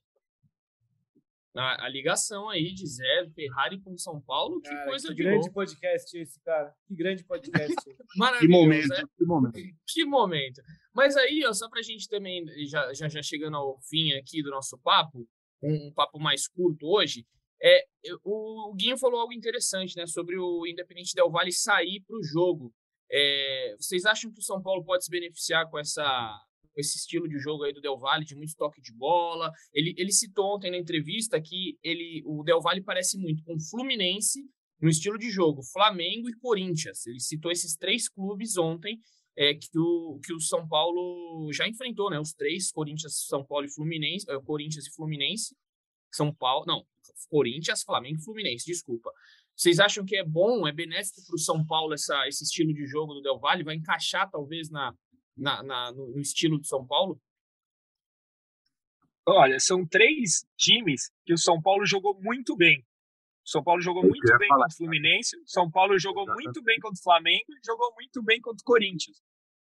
[1.56, 5.24] a, a, ligação aí de Zé, Ferrari com São Paulo, que cara, coisa que de
[5.24, 5.54] grande louco.
[5.54, 6.74] podcast esse, cara.
[6.88, 7.76] Que grande podcast.
[8.18, 8.48] Maravilhoso.
[8.48, 9.04] Que momento, né?
[9.18, 9.60] que momento.
[9.88, 10.62] Que momento.
[10.94, 14.52] Mas aí, ó, só pra gente também, já, já, já chegando ao fim aqui do
[14.52, 15.28] nosso papo,
[15.62, 17.26] um, um papo mais curto hoje,
[17.62, 17.84] é,
[18.24, 22.24] o, o Guinho falou algo interessante, né, sobre o Independente Del Valle sair para o
[22.24, 22.74] jogo.
[23.12, 26.40] É, vocês acham que o São Paulo pode se beneficiar com essa
[26.80, 29.52] com esse estilo de jogo aí do Del Valle, de muito toque de bola.
[29.74, 34.40] Ele, ele citou ontem na entrevista que ele, o Del Valle parece muito com Fluminense
[34.82, 37.06] no estilo de jogo, Flamengo e Corinthians.
[37.06, 38.98] Ele citou esses três clubes ontem
[39.38, 42.18] é, que, o, que o São Paulo já enfrentou, né?
[42.18, 45.56] Os três, Corinthians, São Paulo e Fluminense, é, Corinthians e Fluminense.
[46.12, 46.84] São Paulo, não,
[47.30, 49.12] Corinthians, Flamengo e Fluminense, desculpa.
[49.56, 52.88] Vocês acham que é bom, é benéfico para o São Paulo essa, esse estilo de
[52.88, 53.64] jogo do Del Valle?
[53.64, 54.94] Vai encaixar, talvez, na,
[55.40, 57.20] na, na, no estilo de São Paulo?
[59.28, 62.80] Olha, são três times que o São Paulo jogou muito bem.
[63.46, 66.80] O São Paulo jogou muito bem contra o Fluminense, o São Paulo jogou muito bem
[66.80, 69.18] contra o Flamengo e jogou muito bem contra o Corinthians.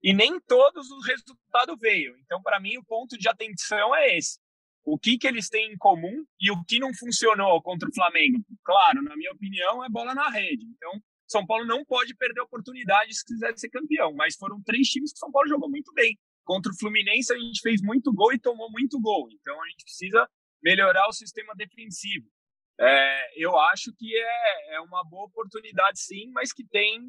[0.03, 2.17] E nem todos o resultado veio.
[2.19, 4.39] Então, para mim, o ponto de atenção é esse.
[4.85, 8.45] O que, que eles têm em comum e o que não funcionou contra o Flamengo?
[8.63, 10.67] Claro, na minha opinião, é bola na rede.
[10.77, 10.93] Então,
[11.35, 15.13] são Paulo não pode perder a oportunidade se quiser ser campeão, mas foram três times
[15.13, 16.17] que o São Paulo jogou muito bem.
[16.45, 19.85] Contra o Fluminense a gente fez muito gol e tomou muito gol, então a gente
[19.85, 20.29] precisa
[20.63, 22.31] melhorar o sistema defensivo.
[22.79, 27.01] É, eu acho que é, é uma boa oportunidade sim, mas que tem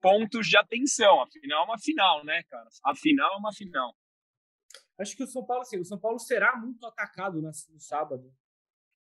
[0.00, 1.22] pontos de atenção.
[1.22, 2.68] Afinal, é uma final, né, cara?
[2.84, 3.94] Afinal, é uma final.
[4.98, 8.30] Acho que o São Paulo, assim, o São Paulo será muito atacado no sábado.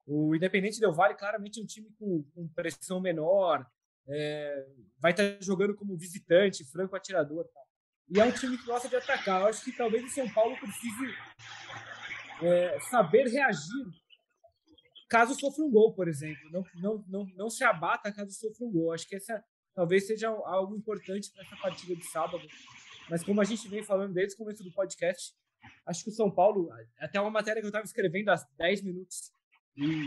[0.06, 3.66] O Independente Del Vale claramente é um time com, com pressão menor,
[4.10, 4.66] é,
[4.98, 7.44] vai estar jogando como visitante, franco atirador.
[7.44, 7.60] Tá?
[8.08, 9.42] E é um time que gosta de atacar.
[9.42, 11.14] Eu acho que talvez o São Paulo precise
[12.42, 13.86] é, saber reagir
[15.08, 16.50] caso sofra um gol, por exemplo.
[16.50, 18.92] Não, não, não, não se abata caso sofra um gol.
[18.92, 19.42] Acho que essa
[19.74, 22.46] talvez seja algo importante para essa partida de sábado.
[23.08, 25.34] Mas como a gente vem falando desde o começo do podcast,
[25.86, 26.68] acho que o São Paulo,
[26.98, 29.32] até uma matéria que eu estava escrevendo há 10 minutos,
[29.76, 30.06] e,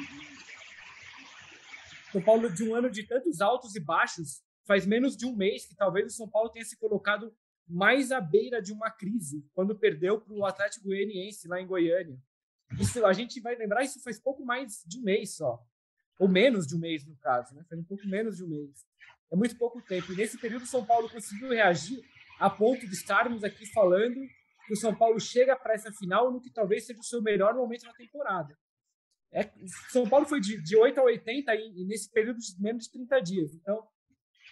[2.13, 5.65] são Paulo, de um ano de tantos altos e baixos, faz menos de um mês
[5.65, 7.35] que talvez o São Paulo tenha se colocado
[7.67, 12.15] mais à beira de uma crise, quando perdeu para o Atlético Goianiense lá em Goiânia.
[12.79, 15.59] Isso, a gente vai lembrar, isso faz pouco mais de um mês só.
[16.19, 17.65] Ou menos de um mês, no caso, né?
[17.67, 18.85] Faz um pouco menos de um mês.
[19.31, 20.13] É muito pouco tempo.
[20.13, 21.99] E nesse período, o São Paulo conseguiu reagir
[22.39, 24.19] a ponto de estarmos aqui falando
[24.67, 27.55] que o São Paulo chega para essa final no que talvez seja o seu melhor
[27.55, 28.55] momento na temporada.
[29.33, 29.51] É,
[29.89, 32.91] São Paulo foi de, de 8 a 80 e, e nesse período de menos de
[32.91, 33.53] 30 dias.
[33.53, 33.83] Então,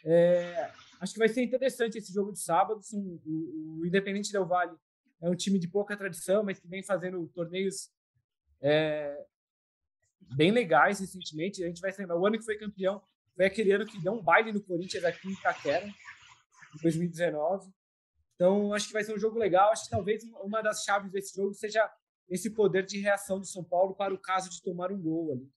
[0.03, 2.81] é, acho que vai ser interessante esse jogo de sábado.
[2.93, 4.75] O, o Independente Del Vale
[5.21, 7.91] é um time de pouca tradição, mas que vem fazendo torneios
[8.59, 9.15] é,
[10.35, 11.63] bem legais recentemente.
[11.63, 13.01] A gente vai lembrar, o ano que foi campeão
[13.35, 17.71] foi aquele ano que deu um baile no Corinthians aqui em Itaquera, em 2019.
[18.35, 19.71] Então, acho que vai ser um jogo legal.
[19.71, 21.87] Acho que talvez uma das chaves desse jogo seja
[22.31, 25.51] esse poder de reação do São Paulo para o caso de tomar um gol ali.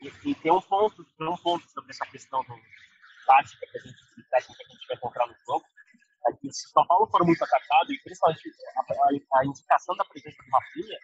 [0.00, 2.54] E, e tem um ponto, tem um ponto sobre essa questão do
[3.26, 5.64] tática que a gente, que a gente vai encontrar no jogo.
[6.28, 9.94] É que se o São Paulo for muito atacado, e principalmente a, a, a indicação
[9.96, 10.98] da presença do Rafinha,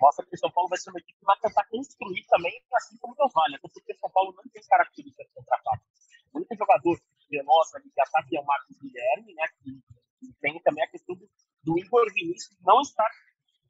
[0.00, 2.96] mostra que o São Paulo vai ser uma equipe que vai tentar construir também, assim
[2.98, 5.84] como o Vale, até porque o São Paulo não tem características de contra-ataque.
[6.32, 9.72] O único jogador que mostra que ataque é o Marcos Guilherme, né, que,
[10.20, 11.28] que tem também a questão do,
[11.64, 13.10] do Igor Vinícius não estar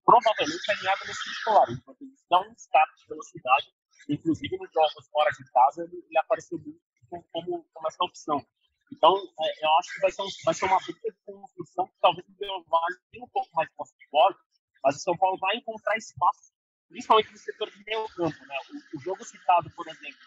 [0.09, 3.67] provavelmente alinhado nesse titular, enquanto ele não está de velocidade,
[4.09, 6.81] inclusive nos jogos fora de casa, ele, ele apareceu muito
[7.31, 8.41] como, como essa opção.
[8.91, 12.01] Então, é, eu acho que vai ser, um, vai ser uma briga de construção que
[12.01, 12.65] talvez o Del
[13.13, 14.35] tenha um pouco mais de posse de bola,
[14.83, 16.55] mas o São Paulo vai encontrar espaço,
[16.89, 18.47] principalmente no setor de meio campo.
[18.47, 18.59] Né?
[18.73, 20.21] O, o, jogo citado, por exemplo,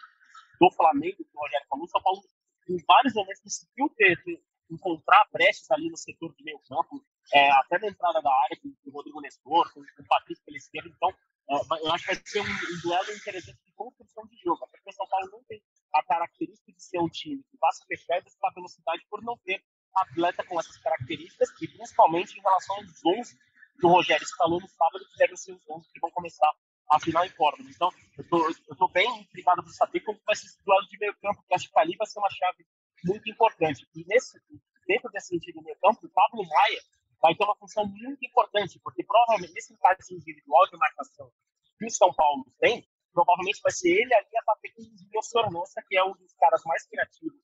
[0.60, 2.22] do Flamengo, que o Rogério falou, o São Paulo
[2.68, 4.40] em vários momentos conseguiu ter, ter,
[4.72, 8.74] encontrar brechas ali no setor de meio campo, é, até na entrada da área, com,
[8.84, 10.88] o Rodrigo Nestor, com, o Patrício pela esquerda.
[10.88, 11.10] Então,
[11.50, 14.90] é, eu acho que vai ser um, um, duelo interessante de construção de jogo, porque
[14.90, 15.62] o São Paulo não tem
[15.94, 19.62] a característica de ser um time que se fechar buscar velocidade por não ter
[19.94, 23.38] atleta com essas características e principalmente em relação aos 11
[23.78, 26.50] que o Rogério escalou no sábado, que devem ser os 11 que vão começar
[26.90, 27.68] a final em Córdoba.
[27.70, 31.14] Então, eu tô, tô bem intrigado para saber como vai ser esse duelo de meio
[31.20, 32.66] campo, que acho que ali vai ser uma chave
[33.04, 33.86] muito importante.
[33.94, 34.38] E nesse,
[34.86, 36.80] dentro desse sentido de meio campo, o Pablo Maia
[37.20, 41.30] vai ter uma função muito importante, porque provavelmente nesse empate individual de marcação
[41.78, 45.22] que o São Paulo tem, provavelmente vai ser ele ali a bater com o Júlio
[45.22, 47.40] Sornosa, que é um dos caras mais criativos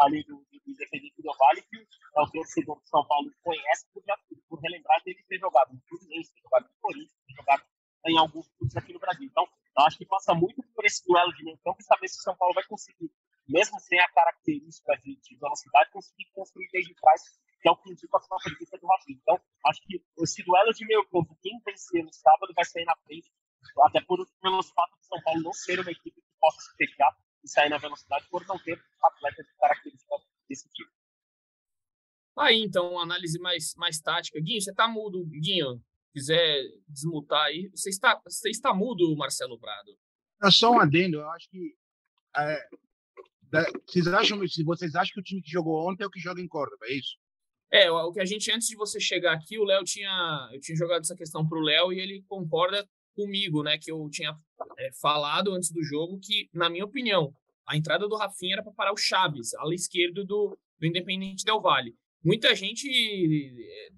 [0.00, 4.02] ali do, do Independente do Vale, que é o torcedor do São Paulo conhece por,
[4.48, 7.62] por relembrar dele ter jogado no Fluminense, ter jogado no Corinthians, ter jogado
[8.06, 9.26] em alguns clubes aqui no Brasil.
[9.26, 9.46] Então,
[9.78, 12.36] acho que passa muito por esse duelo de meio campo e saber se o São
[12.36, 13.10] Paulo vai conseguir,
[13.48, 17.22] mesmo sem a característica de, de velocidade, conseguir construir desde trás,
[17.60, 19.18] que é o que indica a sua preguiça do Rafinha.
[19.20, 22.96] Então, acho que esse duelo de meio campo, quem vencer no sábado vai sair na
[23.04, 23.32] frente,
[23.86, 27.16] até por, pelos fatos de São Paulo não ser uma equipe que possa se fechar
[27.42, 30.90] e sair na velocidade por não ter atletas de características desse tipo.
[32.38, 34.40] Aí, então, uma análise mais, mais tática.
[34.40, 35.82] Guinho, você tá mudo, Guinho.
[36.12, 37.68] Quiser desmutar aí.
[37.70, 39.98] Você está, você está mudo, Marcelo Prado.
[40.42, 41.18] É só um adendo.
[41.18, 41.76] Eu acho que.
[42.36, 42.68] É,
[43.86, 46.48] vocês, acham, vocês acham que o time que jogou ontem é o que joga em
[46.48, 47.16] Córdoba, é isso?
[47.70, 50.48] É, o que a gente, antes de você chegar aqui, o Léo tinha.
[50.52, 53.76] Eu tinha jogado essa questão pro Léo e ele concorda comigo, né?
[53.78, 54.34] Que eu tinha
[54.78, 57.32] é, falado antes do jogo que, na minha opinião,
[57.66, 61.60] a entrada do Rafinha era para parar o Chaves, ala esquerdo do, do Independente Del
[61.60, 61.94] Vale.
[62.24, 63.88] Muita gente é,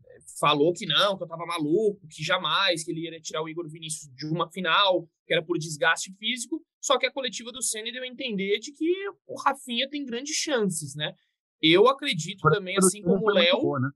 [0.40, 3.68] falou que não, que eu tava maluco, que jamais, que ele ia tirar o Igor
[3.68, 6.60] Vinícius de uma final, que era por desgaste físico.
[6.80, 8.90] Só que a coletiva do Senna deu a entender de que
[9.26, 11.14] o Rafinha tem grandes chances, né?
[11.60, 13.78] Eu acredito também, assim como o Léo.
[13.78, 13.90] Né?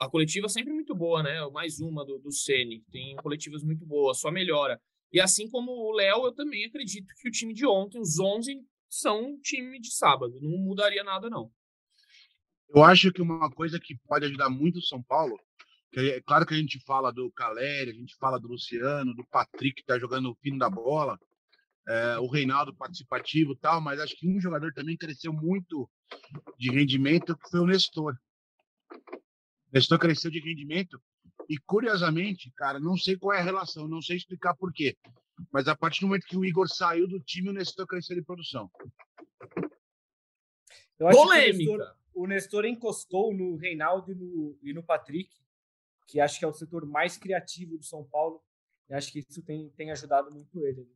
[0.00, 1.48] A coletiva sempre muito boa, né?
[1.52, 2.82] Mais uma do, do Ceni.
[2.90, 4.80] Tem coletivas muito boas, só melhora.
[5.12, 8.60] E assim como o Léo, eu também acredito que o time de ontem, os 11,
[8.88, 10.40] são um time de sábado.
[10.40, 11.52] Não mudaria nada, não.
[12.74, 15.38] Eu acho que uma coisa que pode ajudar muito o São Paulo,
[15.92, 19.24] que é claro que a gente fala do Caleri, a gente fala do Luciano, do
[19.26, 21.18] Patrick, que está jogando o fino da bola,
[21.88, 25.88] é, o Reinaldo participativo e tal, mas acho que um jogador também cresceu muito
[26.58, 28.16] de rendimento, que foi o Nestor.
[29.72, 31.00] Nestor cresceu de rendimento
[31.48, 34.96] e, curiosamente, cara, não sei qual é a relação, não sei explicar por quê,
[35.50, 38.22] mas a partir do momento que o Igor saiu do time, o Nestor cresceu de
[38.22, 38.70] produção.
[40.98, 41.72] Polêmica!
[41.72, 45.30] O Nestor, o Nestor, encostou no Reinaldo e no, e no Patrick,
[46.06, 48.42] que acho que é o setor mais criativo do São Paulo,
[48.88, 50.86] e acho que isso tem, tem ajudado muito ele.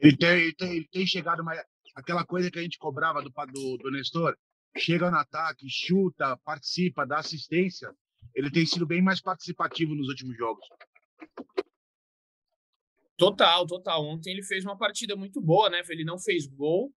[0.00, 1.60] Ele tem, ele tem, ele tem chegado mais.
[1.94, 4.36] Aquela coisa que a gente cobrava do, do, do Nestor,
[4.76, 7.92] chega no ataque, chuta, participa, dá assistência.
[8.34, 10.64] Ele tem sido bem mais participativo nos últimos jogos.
[13.16, 14.04] Total, total.
[14.06, 15.82] Ontem ele fez uma partida muito boa, né?
[15.88, 16.92] Ele não fez gol,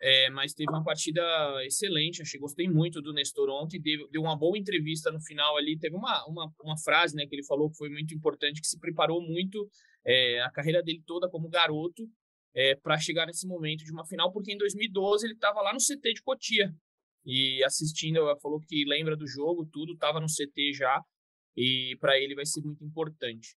[0.00, 1.22] é, mas teve uma partida
[1.66, 2.22] excelente.
[2.22, 3.78] Achei, gostei muito do Nestor ontem.
[3.78, 5.78] Deu, deu uma boa entrevista no final ali.
[5.78, 8.80] Teve uma, uma, uma frase né, que ele falou que foi muito importante, que se
[8.80, 9.68] preparou muito
[10.06, 12.08] é, a carreira dele toda como garoto
[12.56, 15.78] é, para chegar nesse momento de uma final, porque em 2012 ele estava lá no
[15.78, 16.74] CT de Cotia
[17.22, 21.02] e assistindo, falou que lembra do jogo, tudo, estava no CT já,
[21.54, 23.54] e para ele vai ser muito importante.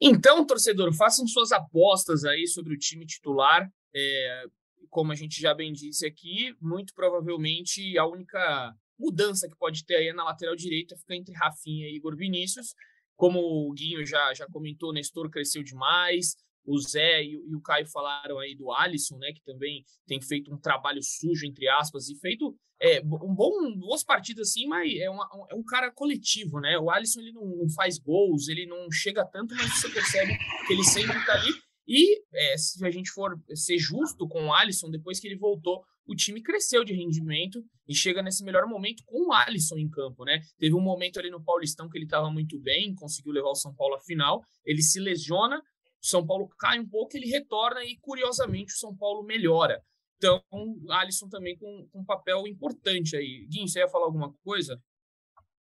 [0.00, 3.70] Então, torcedor, façam suas apostas aí sobre o time titular.
[3.94, 4.44] É,
[4.90, 9.96] como a gente já bem disse aqui, muito provavelmente a única mudança que pode ter
[9.96, 12.74] aí na lateral direita fica entre Rafinha e Igor Vinícius.
[13.14, 16.34] Como o Guinho já, já comentou, Nestor cresceu demais,
[16.66, 20.52] o Zé e, e, o Caio falaram aí do Alisson, né, que também tem feito
[20.52, 25.08] um trabalho sujo, entre aspas, e feito é, um bom, boas partidas assim, mas é,
[25.08, 26.78] uma, é um cara coletivo, né?
[26.78, 30.72] O Alisson ele não, não, faz gols, ele não chega tanto, mas você percebe que
[30.72, 31.50] ele sempre tá ali.
[31.88, 35.84] E é, se a gente for ser justo com o Alisson, depois que ele voltou,
[36.06, 40.24] o time cresceu de rendimento e chega nesse melhor momento com o Alisson em campo,
[40.24, 40.40] né?
[40.58, 43.74] Teve um momento ali no Paulistão que ele estava muito bem, conseguiu levar o São
[43.74, 45.62] Paulo à final, ele se lesiona,
[46.06, 49.82] o São Paulo cai um pouco, ele retorna e, curiosamente, o São Paulo melhora.
[50.16, 50.40] Então,
[50.88, 53.44] Alisson também com, com um papel importante aí.
[53.50, 54.80] Guinho, você ia falar alguma coisa?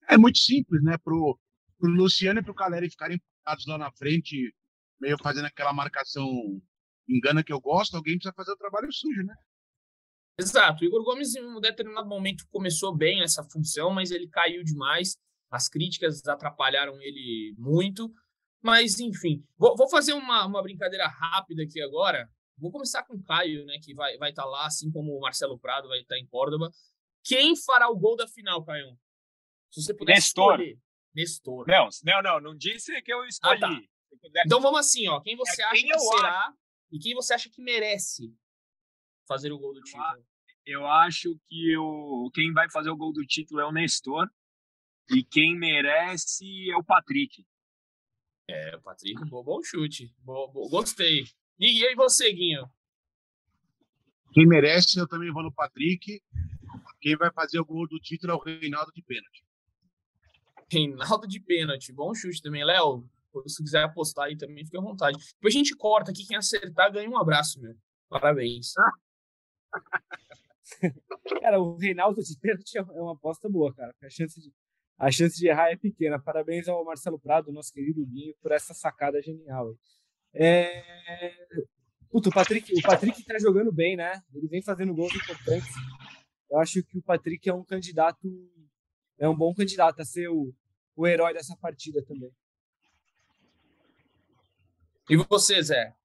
[0.08, 0.96] É muito simples, né?
[1.04, 1.38] Pro,
[1.78, 4.52] pro Luciano e pro Caleri ficarem parados lá na frente,
[4.98, 6.26] meio fazendo aquela marcação
[7.08, 9.34] engana que eu gosto, alguém precisa fazer o trabalho sujo, né?
[10.38, 10.82] Exato.
[10.82, 15.16] O Igor Gomes, em um determinado momento, começou bem nessa função, mas ele caiu demais.
[15.50, 18.10] As críticas atrapalharam ele muito.
[18.62, 22.28] Mas, enfim, vou, vou fazer uma, uma brincadeira rápida aqui agora.
[22.58, 25.20] Vou começar com o Caio, né, que vai estar vai tá lá, assim como o
[25.20, 26.70] Marcelo Prado vai estar tá em Córdoba.
[27.24, 28.98] Quem fará o gol da final, Caio?
[29.70, 30.52] Se você puder Nestor.
[30.52, 30.78] escolher.
[31.14, 31.66] Nestor.
[31.66, 33.56] Não, não, não, não disse que eu escolhi.
[33.56, 33.80] Ah, tá.
[34.44, 35.20] Então vamos assim, ó.
[35.20, 36.58] Quem você é acha quem que será acho.
[36.92, 38.34] e quem você acha que merece
[39.26, 40.24] fazer o gol do título?
[40.66, 44.28] Eu acho que o, quem vai fazer o gol do título é o Nestor
[45.10, 47.44] e quem merece é o Patrick.
[48.50, 50.12] É, o Patrick, bom, bom chute.
[50.18, 51.24] Bom, bom, gostei.
[51.58, 52.68] E, aí você, Guinho?
[54.32, 56.20] Quem merece, eu também vou no Patrick.
[57.00, 59.44] Quem vai fazer o gol do título é o Reinaldo de pênalti.
[60.70, 61.92] Reinaldo de pênalti.
[61.92, 62.64] Bom chute também.
[62.64, 63.08] Léo,
[63.46, 65.18] se quiser apostar aí também, fique à vontade.
[65.34, 66.26] Depois a gente corta aqui.
[66.26, 67.76] Quem acertar ganha um abraço, meu.
[68.08, 68.72] Parabéns.
[71.40, 73.94] cara, o Reinaldo de pênalti é uma aposta boa, cara.
[74.02, 74.52] A chance de,
[75.00, 76.20] a chance de errar é pequena.
[76.20, 79.74] Parabéns ao Marcelo Prado, nosso querido Guinho, por essa sacada genial.
[80.34, 81.32] É...
[82.10, 84.22] Puta, o Patrick, o Patrick tá jogando bem, né?
[84.34, 85.72] Ele vem fazendo gols importantes.
[86.50, 88.28] Eu acho que o Patrick é um candidato,
[89.18, 90.52] é um bom candidato a ser o,
[90.94, 92.30] o herói dessa partida também.
[95.08, 95.96] E você, Zé?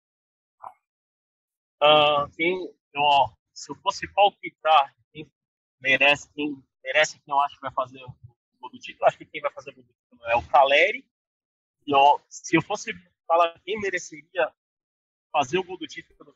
[1.83, 5.29] Uh, quem, ó, se eu fosse palpitar quem
[5.81, 7.99] merece, quem merece, quem eu acho que vai fazer
[8.75, 9.05] do título.
[9.05, 11.05] Acho que quem vai fazer o título é o Caleri.
[11.87, 12.91] E ó, se eu fosse
[13.27, 14.53] falar quem mereceria
[15.31, 16.35] fazer o gol do título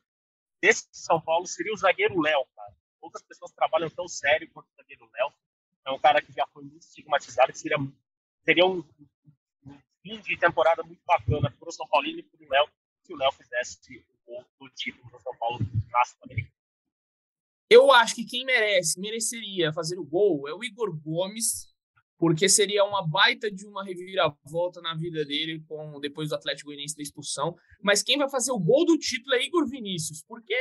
[0.61, 2.75] desse São Paulo, seria o zagueiro Léo, cara.
[2.99, 5.33] Poucas pessoas trabalham tão sério quanto o zagueiro Léo.
[5.85, 7.77] É um cara que já foi muito estigmatizado, que seria,
[8.43, 8.83] seria um,
[9.65, 12.69] um fim de temporada muito bacana para o São Paulo e para o Léo,
[13.03, 16.59] se o Léo fizesse o gol do título do São Paulo na Sul-Americana.
[17.69, 21.73] Eu acho que quem merece, mereceria fazer o gol é o Igor Gomes,
[22.19, 26.95] porque seria uma baita de uma reviravolta na vida dele com depois do Atlético Goianiense
[26.95, 27.55] da expulsão.
[27.81, 30.53] Mas quem vai fazer o gol do título é Igor Vinícius, porque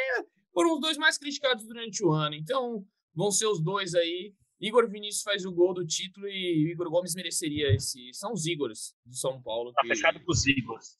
[0.54, 2.36] foram os dois mais criticados durante o ano.
[2.36, 4.32] Então, vão ser os dois aí.
[4.60, 8.12] Igor Vinícius faz o gol do título e Igor Gomes mereceria esse.
[8.12, 9.72] São os Igors do São Paulo.
[9.72, 9.88] Tá que...
[9.88, 10.96] fechado com os Igors.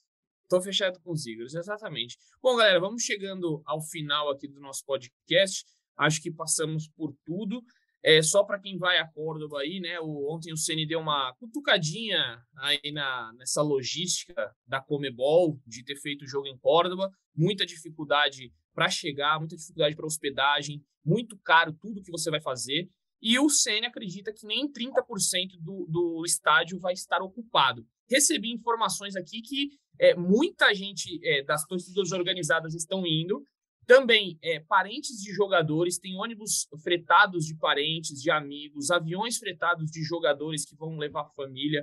[0.49, 2.17] Tô fechado com os Igors, exatamente.
[2.43, 5.65] Bom, galera, vamos chegando ao final aqui do nosso podcast.
[5.97, 7.63] Acho que passamos por tudo.
[8.03, 9.99] É, só para quem vai a Córdoba aí, né?
[10.01, 15.97] O, ontem o Ceni deu uma cutucadinha aí na, nessa logística da Comebol de ter
[15.97, 21.73] feito o jogo em Córdoba, muita dificuldade para chegar, muita dificuldade para hospedagem, muito caro
[21.73, 22.89] tudo que você vai fazer.
[23.21, 27.85] E o Ceni acredita que nem 30% do, do estádio vai estar ocupado.
[28.09, 33.45] Recebi informações aqui que é, muita gente é, das torcidas organizadas estão indo,
[33.89, 40.03] também, é, parentes de jogadores, tem ônibus fretados de parentes, de amigos, aviões fretados de
[40.03, 41.83] jogadores que vão levar família,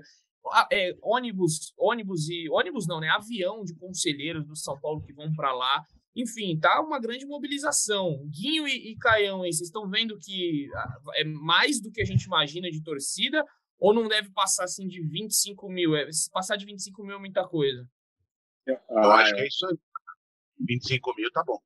[0.71, 3.09] é, ônibus, ônibus e ônibus não, né?
[3.09, 5.83] Avião de conselheiros do São Paulo que vão para lá.
[6.15, 8.23] Enfim, tá uma grande mobilização.
[8.29, 12.25] Guinho e, e Caião, vocês estão vendo que ah, é mais do que a gente
[12.25, 13.43] imagina de torcida
[13.79, 15.95] ou não deve passar assim de 25 mil?
[15.95, 17.89] É, se passar de 25 mil é muita coisa.
[18.67, 18.77] Eu
[19.11, 19.77] acho que é isso aí.
[20.59, 21.59] 25 mil tá bom.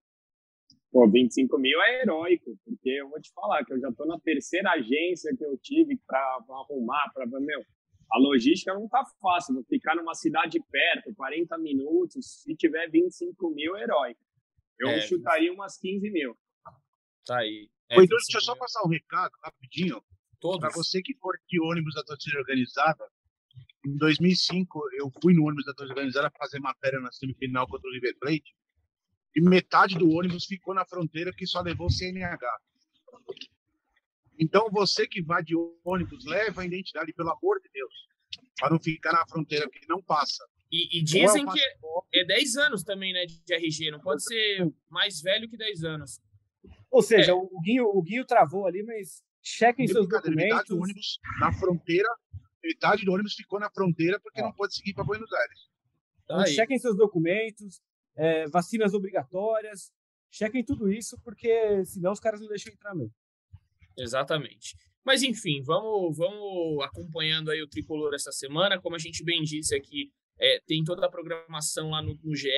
[0.92, 4.20] Pô, 25 mil é heróico, porque eu vou te falar que eu já estou na
[4.20, 6.20] terceira agência que eu tive para
[6.50, 7.64] arrumar, para meu,
[8.12, 13.52] a logística não tá fácil, vou ficar numa cidade perto, 40 minutos, se tiver 25
[13.52, 14.20] mil, é heróico.
[14.80, 16.36] Eu é, chutaria umas 15 mil.
[17.26, 17.70] Tá aí.
[17.90, 20.02] É, Oi, então, deixa eu só passar um recado rapidinho.
[20.60, 23.06] Para você que for de ônibus da torcida organizada,
[23.86, 27.94] Em 2005, eu fui no ônibus da torcida organizada fazer matéria na semifinal contra o
[27.94, 28.56] River Plate
[29.36, 32.59] e metade do ônibus ficou na fronteira que só levou CNH.
[34.39, 35.53] Então, você que vai de
[35.84, 37.93] ônibus, leva a identidade, pelo amor de Deus,
[38.57, 40.43] para não ficar na fronteira que não passa.
[40.71, 41.59] E, e dizem que
[42.13, 46.21] é 10 anos também, né, de RG, não pode ser mais velho que 10 anos.
[46.89, 47.34] Ou seja, é.
[47.34, 50.43] o, Guinho, o Guinho travou ali, mas chequem seus documentos.
[50.43, 52.09] Metade do ônibus na fronteira,
[52.63, 55.69] metade do ônibus ficou na fronteira porque não pode seguir para Buenos Aires.
[56.23, 57.82] Então, chequem seus documentos,
[58.20, 59.91] é, vacinas obrigatórias,
[60.30, 63.13] chequem tudo isso, porque senão os caras não deixam entrar mesmo.
[63.97, 64.76] Exatamente.
[65.05, 68.80] Mas enfim, vamos, vamos acompanhando aí o tricolor essa semana.
[68.80, 72.49] Como a gente bem disse aqui, é, tem toda a programação lá no, no GE,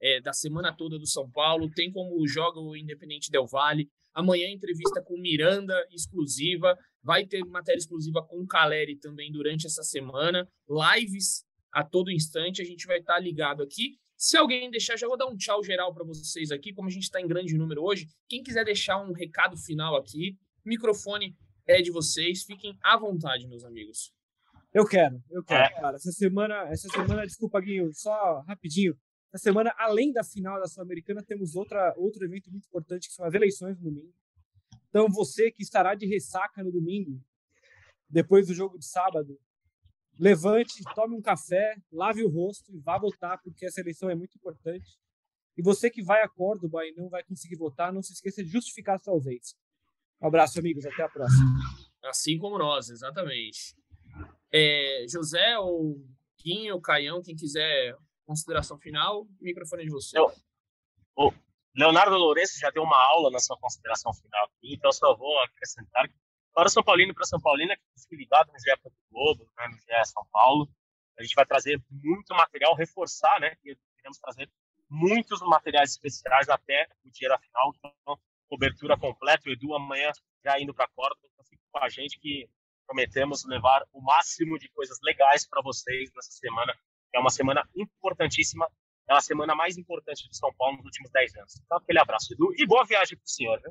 [0.00, 3.88] é, da semana toda do São Paulo, tem como joga o Independente Del Vale.
[4.12, 9.82] Amanhã entrevista com Miranda exclusiva, vai ter matéria exclusiva com o Caleri também durante essa
[9.82, 13.98] semana, lives a todo instante, a gente vai estar ligado aqui.
[14.24, 17.02] Se alguém deixar, já vou dar um tchau geral para vocês aqui, como a gente
[17.02, 18.08] está em grande número hoje.
[18.26, 23.66] Quem quiser deixar um recado final aqui, microfone é de vocês, fiquem à vontade, meus
[23.66, 24.14] amigos.
[24.72, 25.78] Eu quero, eu quero, é.
[25.78, 25.96] cara.
[25.96, 28.96] Essa semana, essa semana, desculpa, Guinho, só rapidinho.
[29.30, 33.26] Essa semana, além da final da Sul-Americana, temos outra, outro evento muito importante, que são
[33.26, 34.14] as eleições no domingo.
[34.88, 37.20] Então, você que estará de ressaca no domingo,
[38.08, 39.38] depois do jogo de sábado,
[40.18, 44.36] levante, tome um café, lave o rosto e vá votar, porque essa eleição é muito
[44.36, 44.98] importante.
[45.56, 48.50] E você que vai a Córdoba e não vai conseguir votar, não se esqueça de
[48.50, 49.56] justificar sua ausência.
[50.20, 50.84] Um abraço, amigos.
[50.84, 51.44] Até a próxima.
[52.04, 53.76] Assim como nós, exatamente.
[54.52, 56.04] É, José ou
[56.38, 57.96] Quinho, Caião, quem quiser
[58.26, 60.18] consideração final, microfone é de você.
[60.18, 60.32] Eu,
[61.16, 61.32] o
[61.76, 66.08] Leonardo Lourenço já deu uma aula na sua consideração final aqui, então só vou acrescentar
[66.08, 66.14] que
[66.54, 68.92] para São Paulino e para São Paulina, que fique ligado no GE.
[69.10, 70.68] Globo, né, no GE São Paulo.
[71.18, 73.56] A gente vai trazer muito material, reforçar, né?
[73.62, 74.50] Queremos trazer
[74.88, 77.72] muitos materiais especiais até o dia da final.
[77.76, 79.48] Então, cobertura completa.
[79.48, 80.10] O Edu amanhã
[80.44, 81.18] já indo para a corda.
[81.32, 82.48] Então, fique com a gente que
[82.86, 86.74] prometemos levar o máximo de coisas legais para vocês nessa semana,
[87.14, 88.68] é uma semana importantíssima,
[89.08, 91.60] é a semana mais importante de São Paulo nos últimos 10 anos.
[91.64, 93.60] Então, aquele abraço, Edu, e boa viagem para o senhor.
[93.62, 93.70] Né?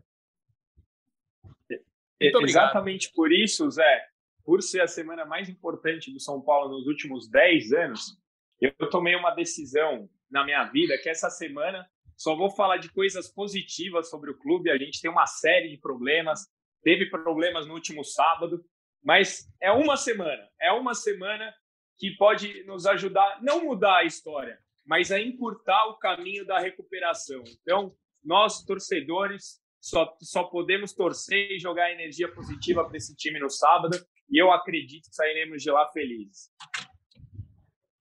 [2.20, 4.08] Exatamente por isso, Zé,
[4.44, 8.18] por ser a semana mais importante do São Paulo nos últimos 10 anos,
[8.62, 13.32] eu tomei uma decisão na minha vida que essa semana só vou falar de coisas
[13.32, 14.72] positivas sobre o clube.
[14.72, 16.48] A gente tem uma série de problemas,
[16.84, 18.64] teve problemas no último sábado,
[19.04, 21.54] mas é uma semana, é uma semana
[21.98, 27.44] que pode nos ajudar, não mudar a história, mas a encurtar o caminho da recuperação.
[27.62, 33.50] Então, nós, torcedores, só, só podemos torcer e jogar energia positiva para esse time no
[33.50, 33.98] sábado,
[34.30, 36.50] e eu acredito que sairemos de lá felizes.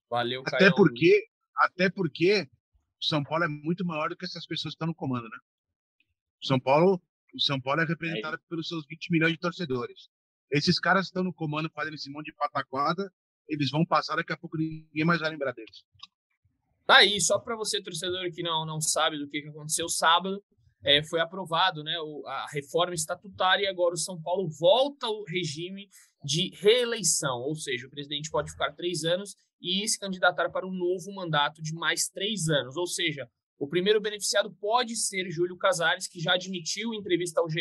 [0.08, 0.64] Valeu, Caio.
[0.64, 1.26] Até porque,
[1.56, 2.48] até porque
[3.00, 5.38] o São Paulo é muito maior do que essas pessoas que estão no comando, né?
[6.40, 7.02] O São Paulo,
[7.34, 8.48] o São Paulo é representado é.
[8.48, 10.08] pelos seus 20 milhões de torcedores.
[10.52, 13.12] Esses caras estão no comando fazendo esse monte de pataquada,
[13.48, 15.84] eles vão passar, daqui a pouco ninguém mais vai lembrar deles.
[16.86, 20.40] Tá aí, só para você, torcedor, que não, não sabe do que, que aconteceu sábado,
[20.84, 21.94] é, foi aprovado né,
[22.26, 25.88] a reforma estatutária e agora o São Paulo volta ao regime
[26.24, 30.72] de reeleição, ou seja, o presidente pode ficar três anos e se candidatar para um
[30.72, 33.28] novo mandato de mais três anos, ou seja,
[33.58, 37.60] o primeiro beneficiado pode ser Júlio Casares, que já admitiu em entrevista ao GE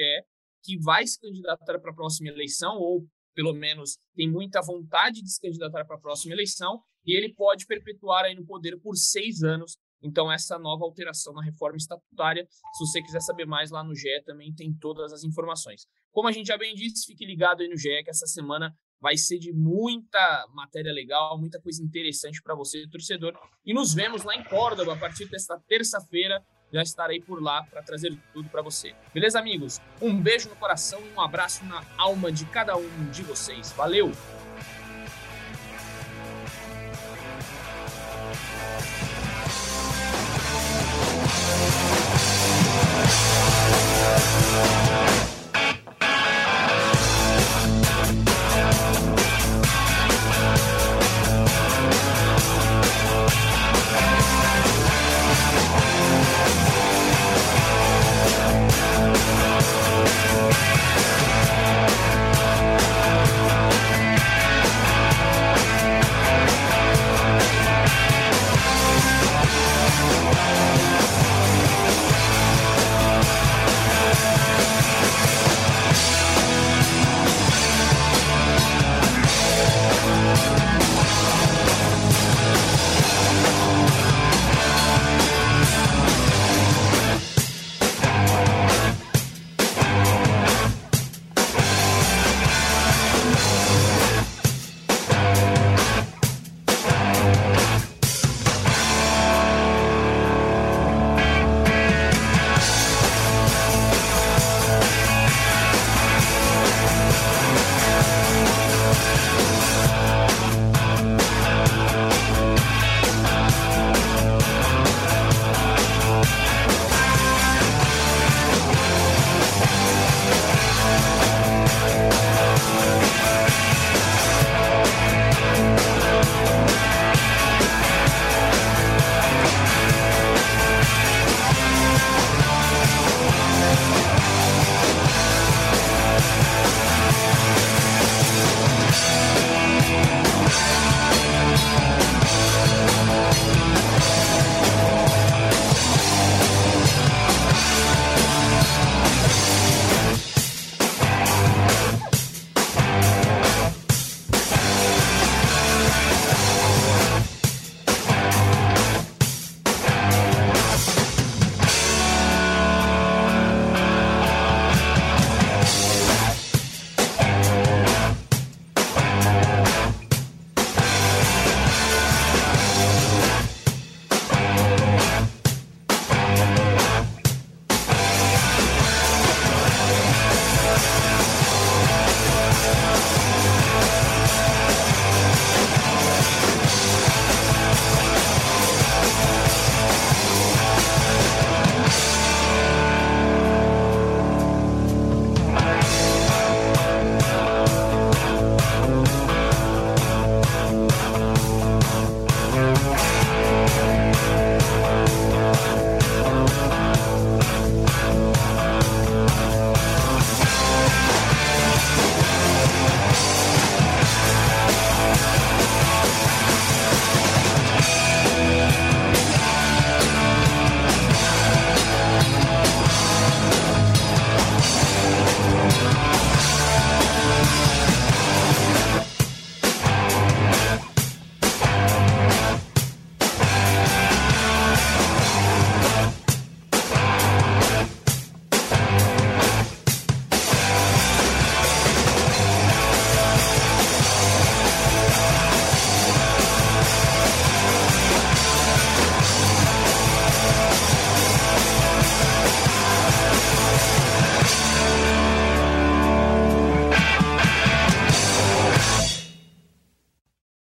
[0.64, 5.32] que vai se candidatar para a próxima eleição, ou pelo menos tem muita vontade de
[5.32, 9.44] se candidatar para a próxima eleição, e ele pode perpetuar aí no poder por seis
[9.44, 9.78] anos.
[10.02, 14.22] Então, essa nova alteração na reforma estatutária, se você quiser saber mais lá no GE,
[14.26, 15.88] também tem todas as informações.
[16.12, 19.18] Como a gente já bem disse, fique ligado aí no GE, que essa semana vai
[19.18, 23.34] ser de muita matéria legal, muita coisa interessante para você, torcedor.
[23.66, 27.84] E nos vemos lá em Córdoba a partir desta terça-feira já estarei por lá para
[27.84, 28.96] trazer tudo para você.
[29.14, 29.80] Beleza, amigos?
[30.02, 33.72] Um beijo no coração e um abraço na alma de cada um de vocês.
[33.74, 34.12] Valeu!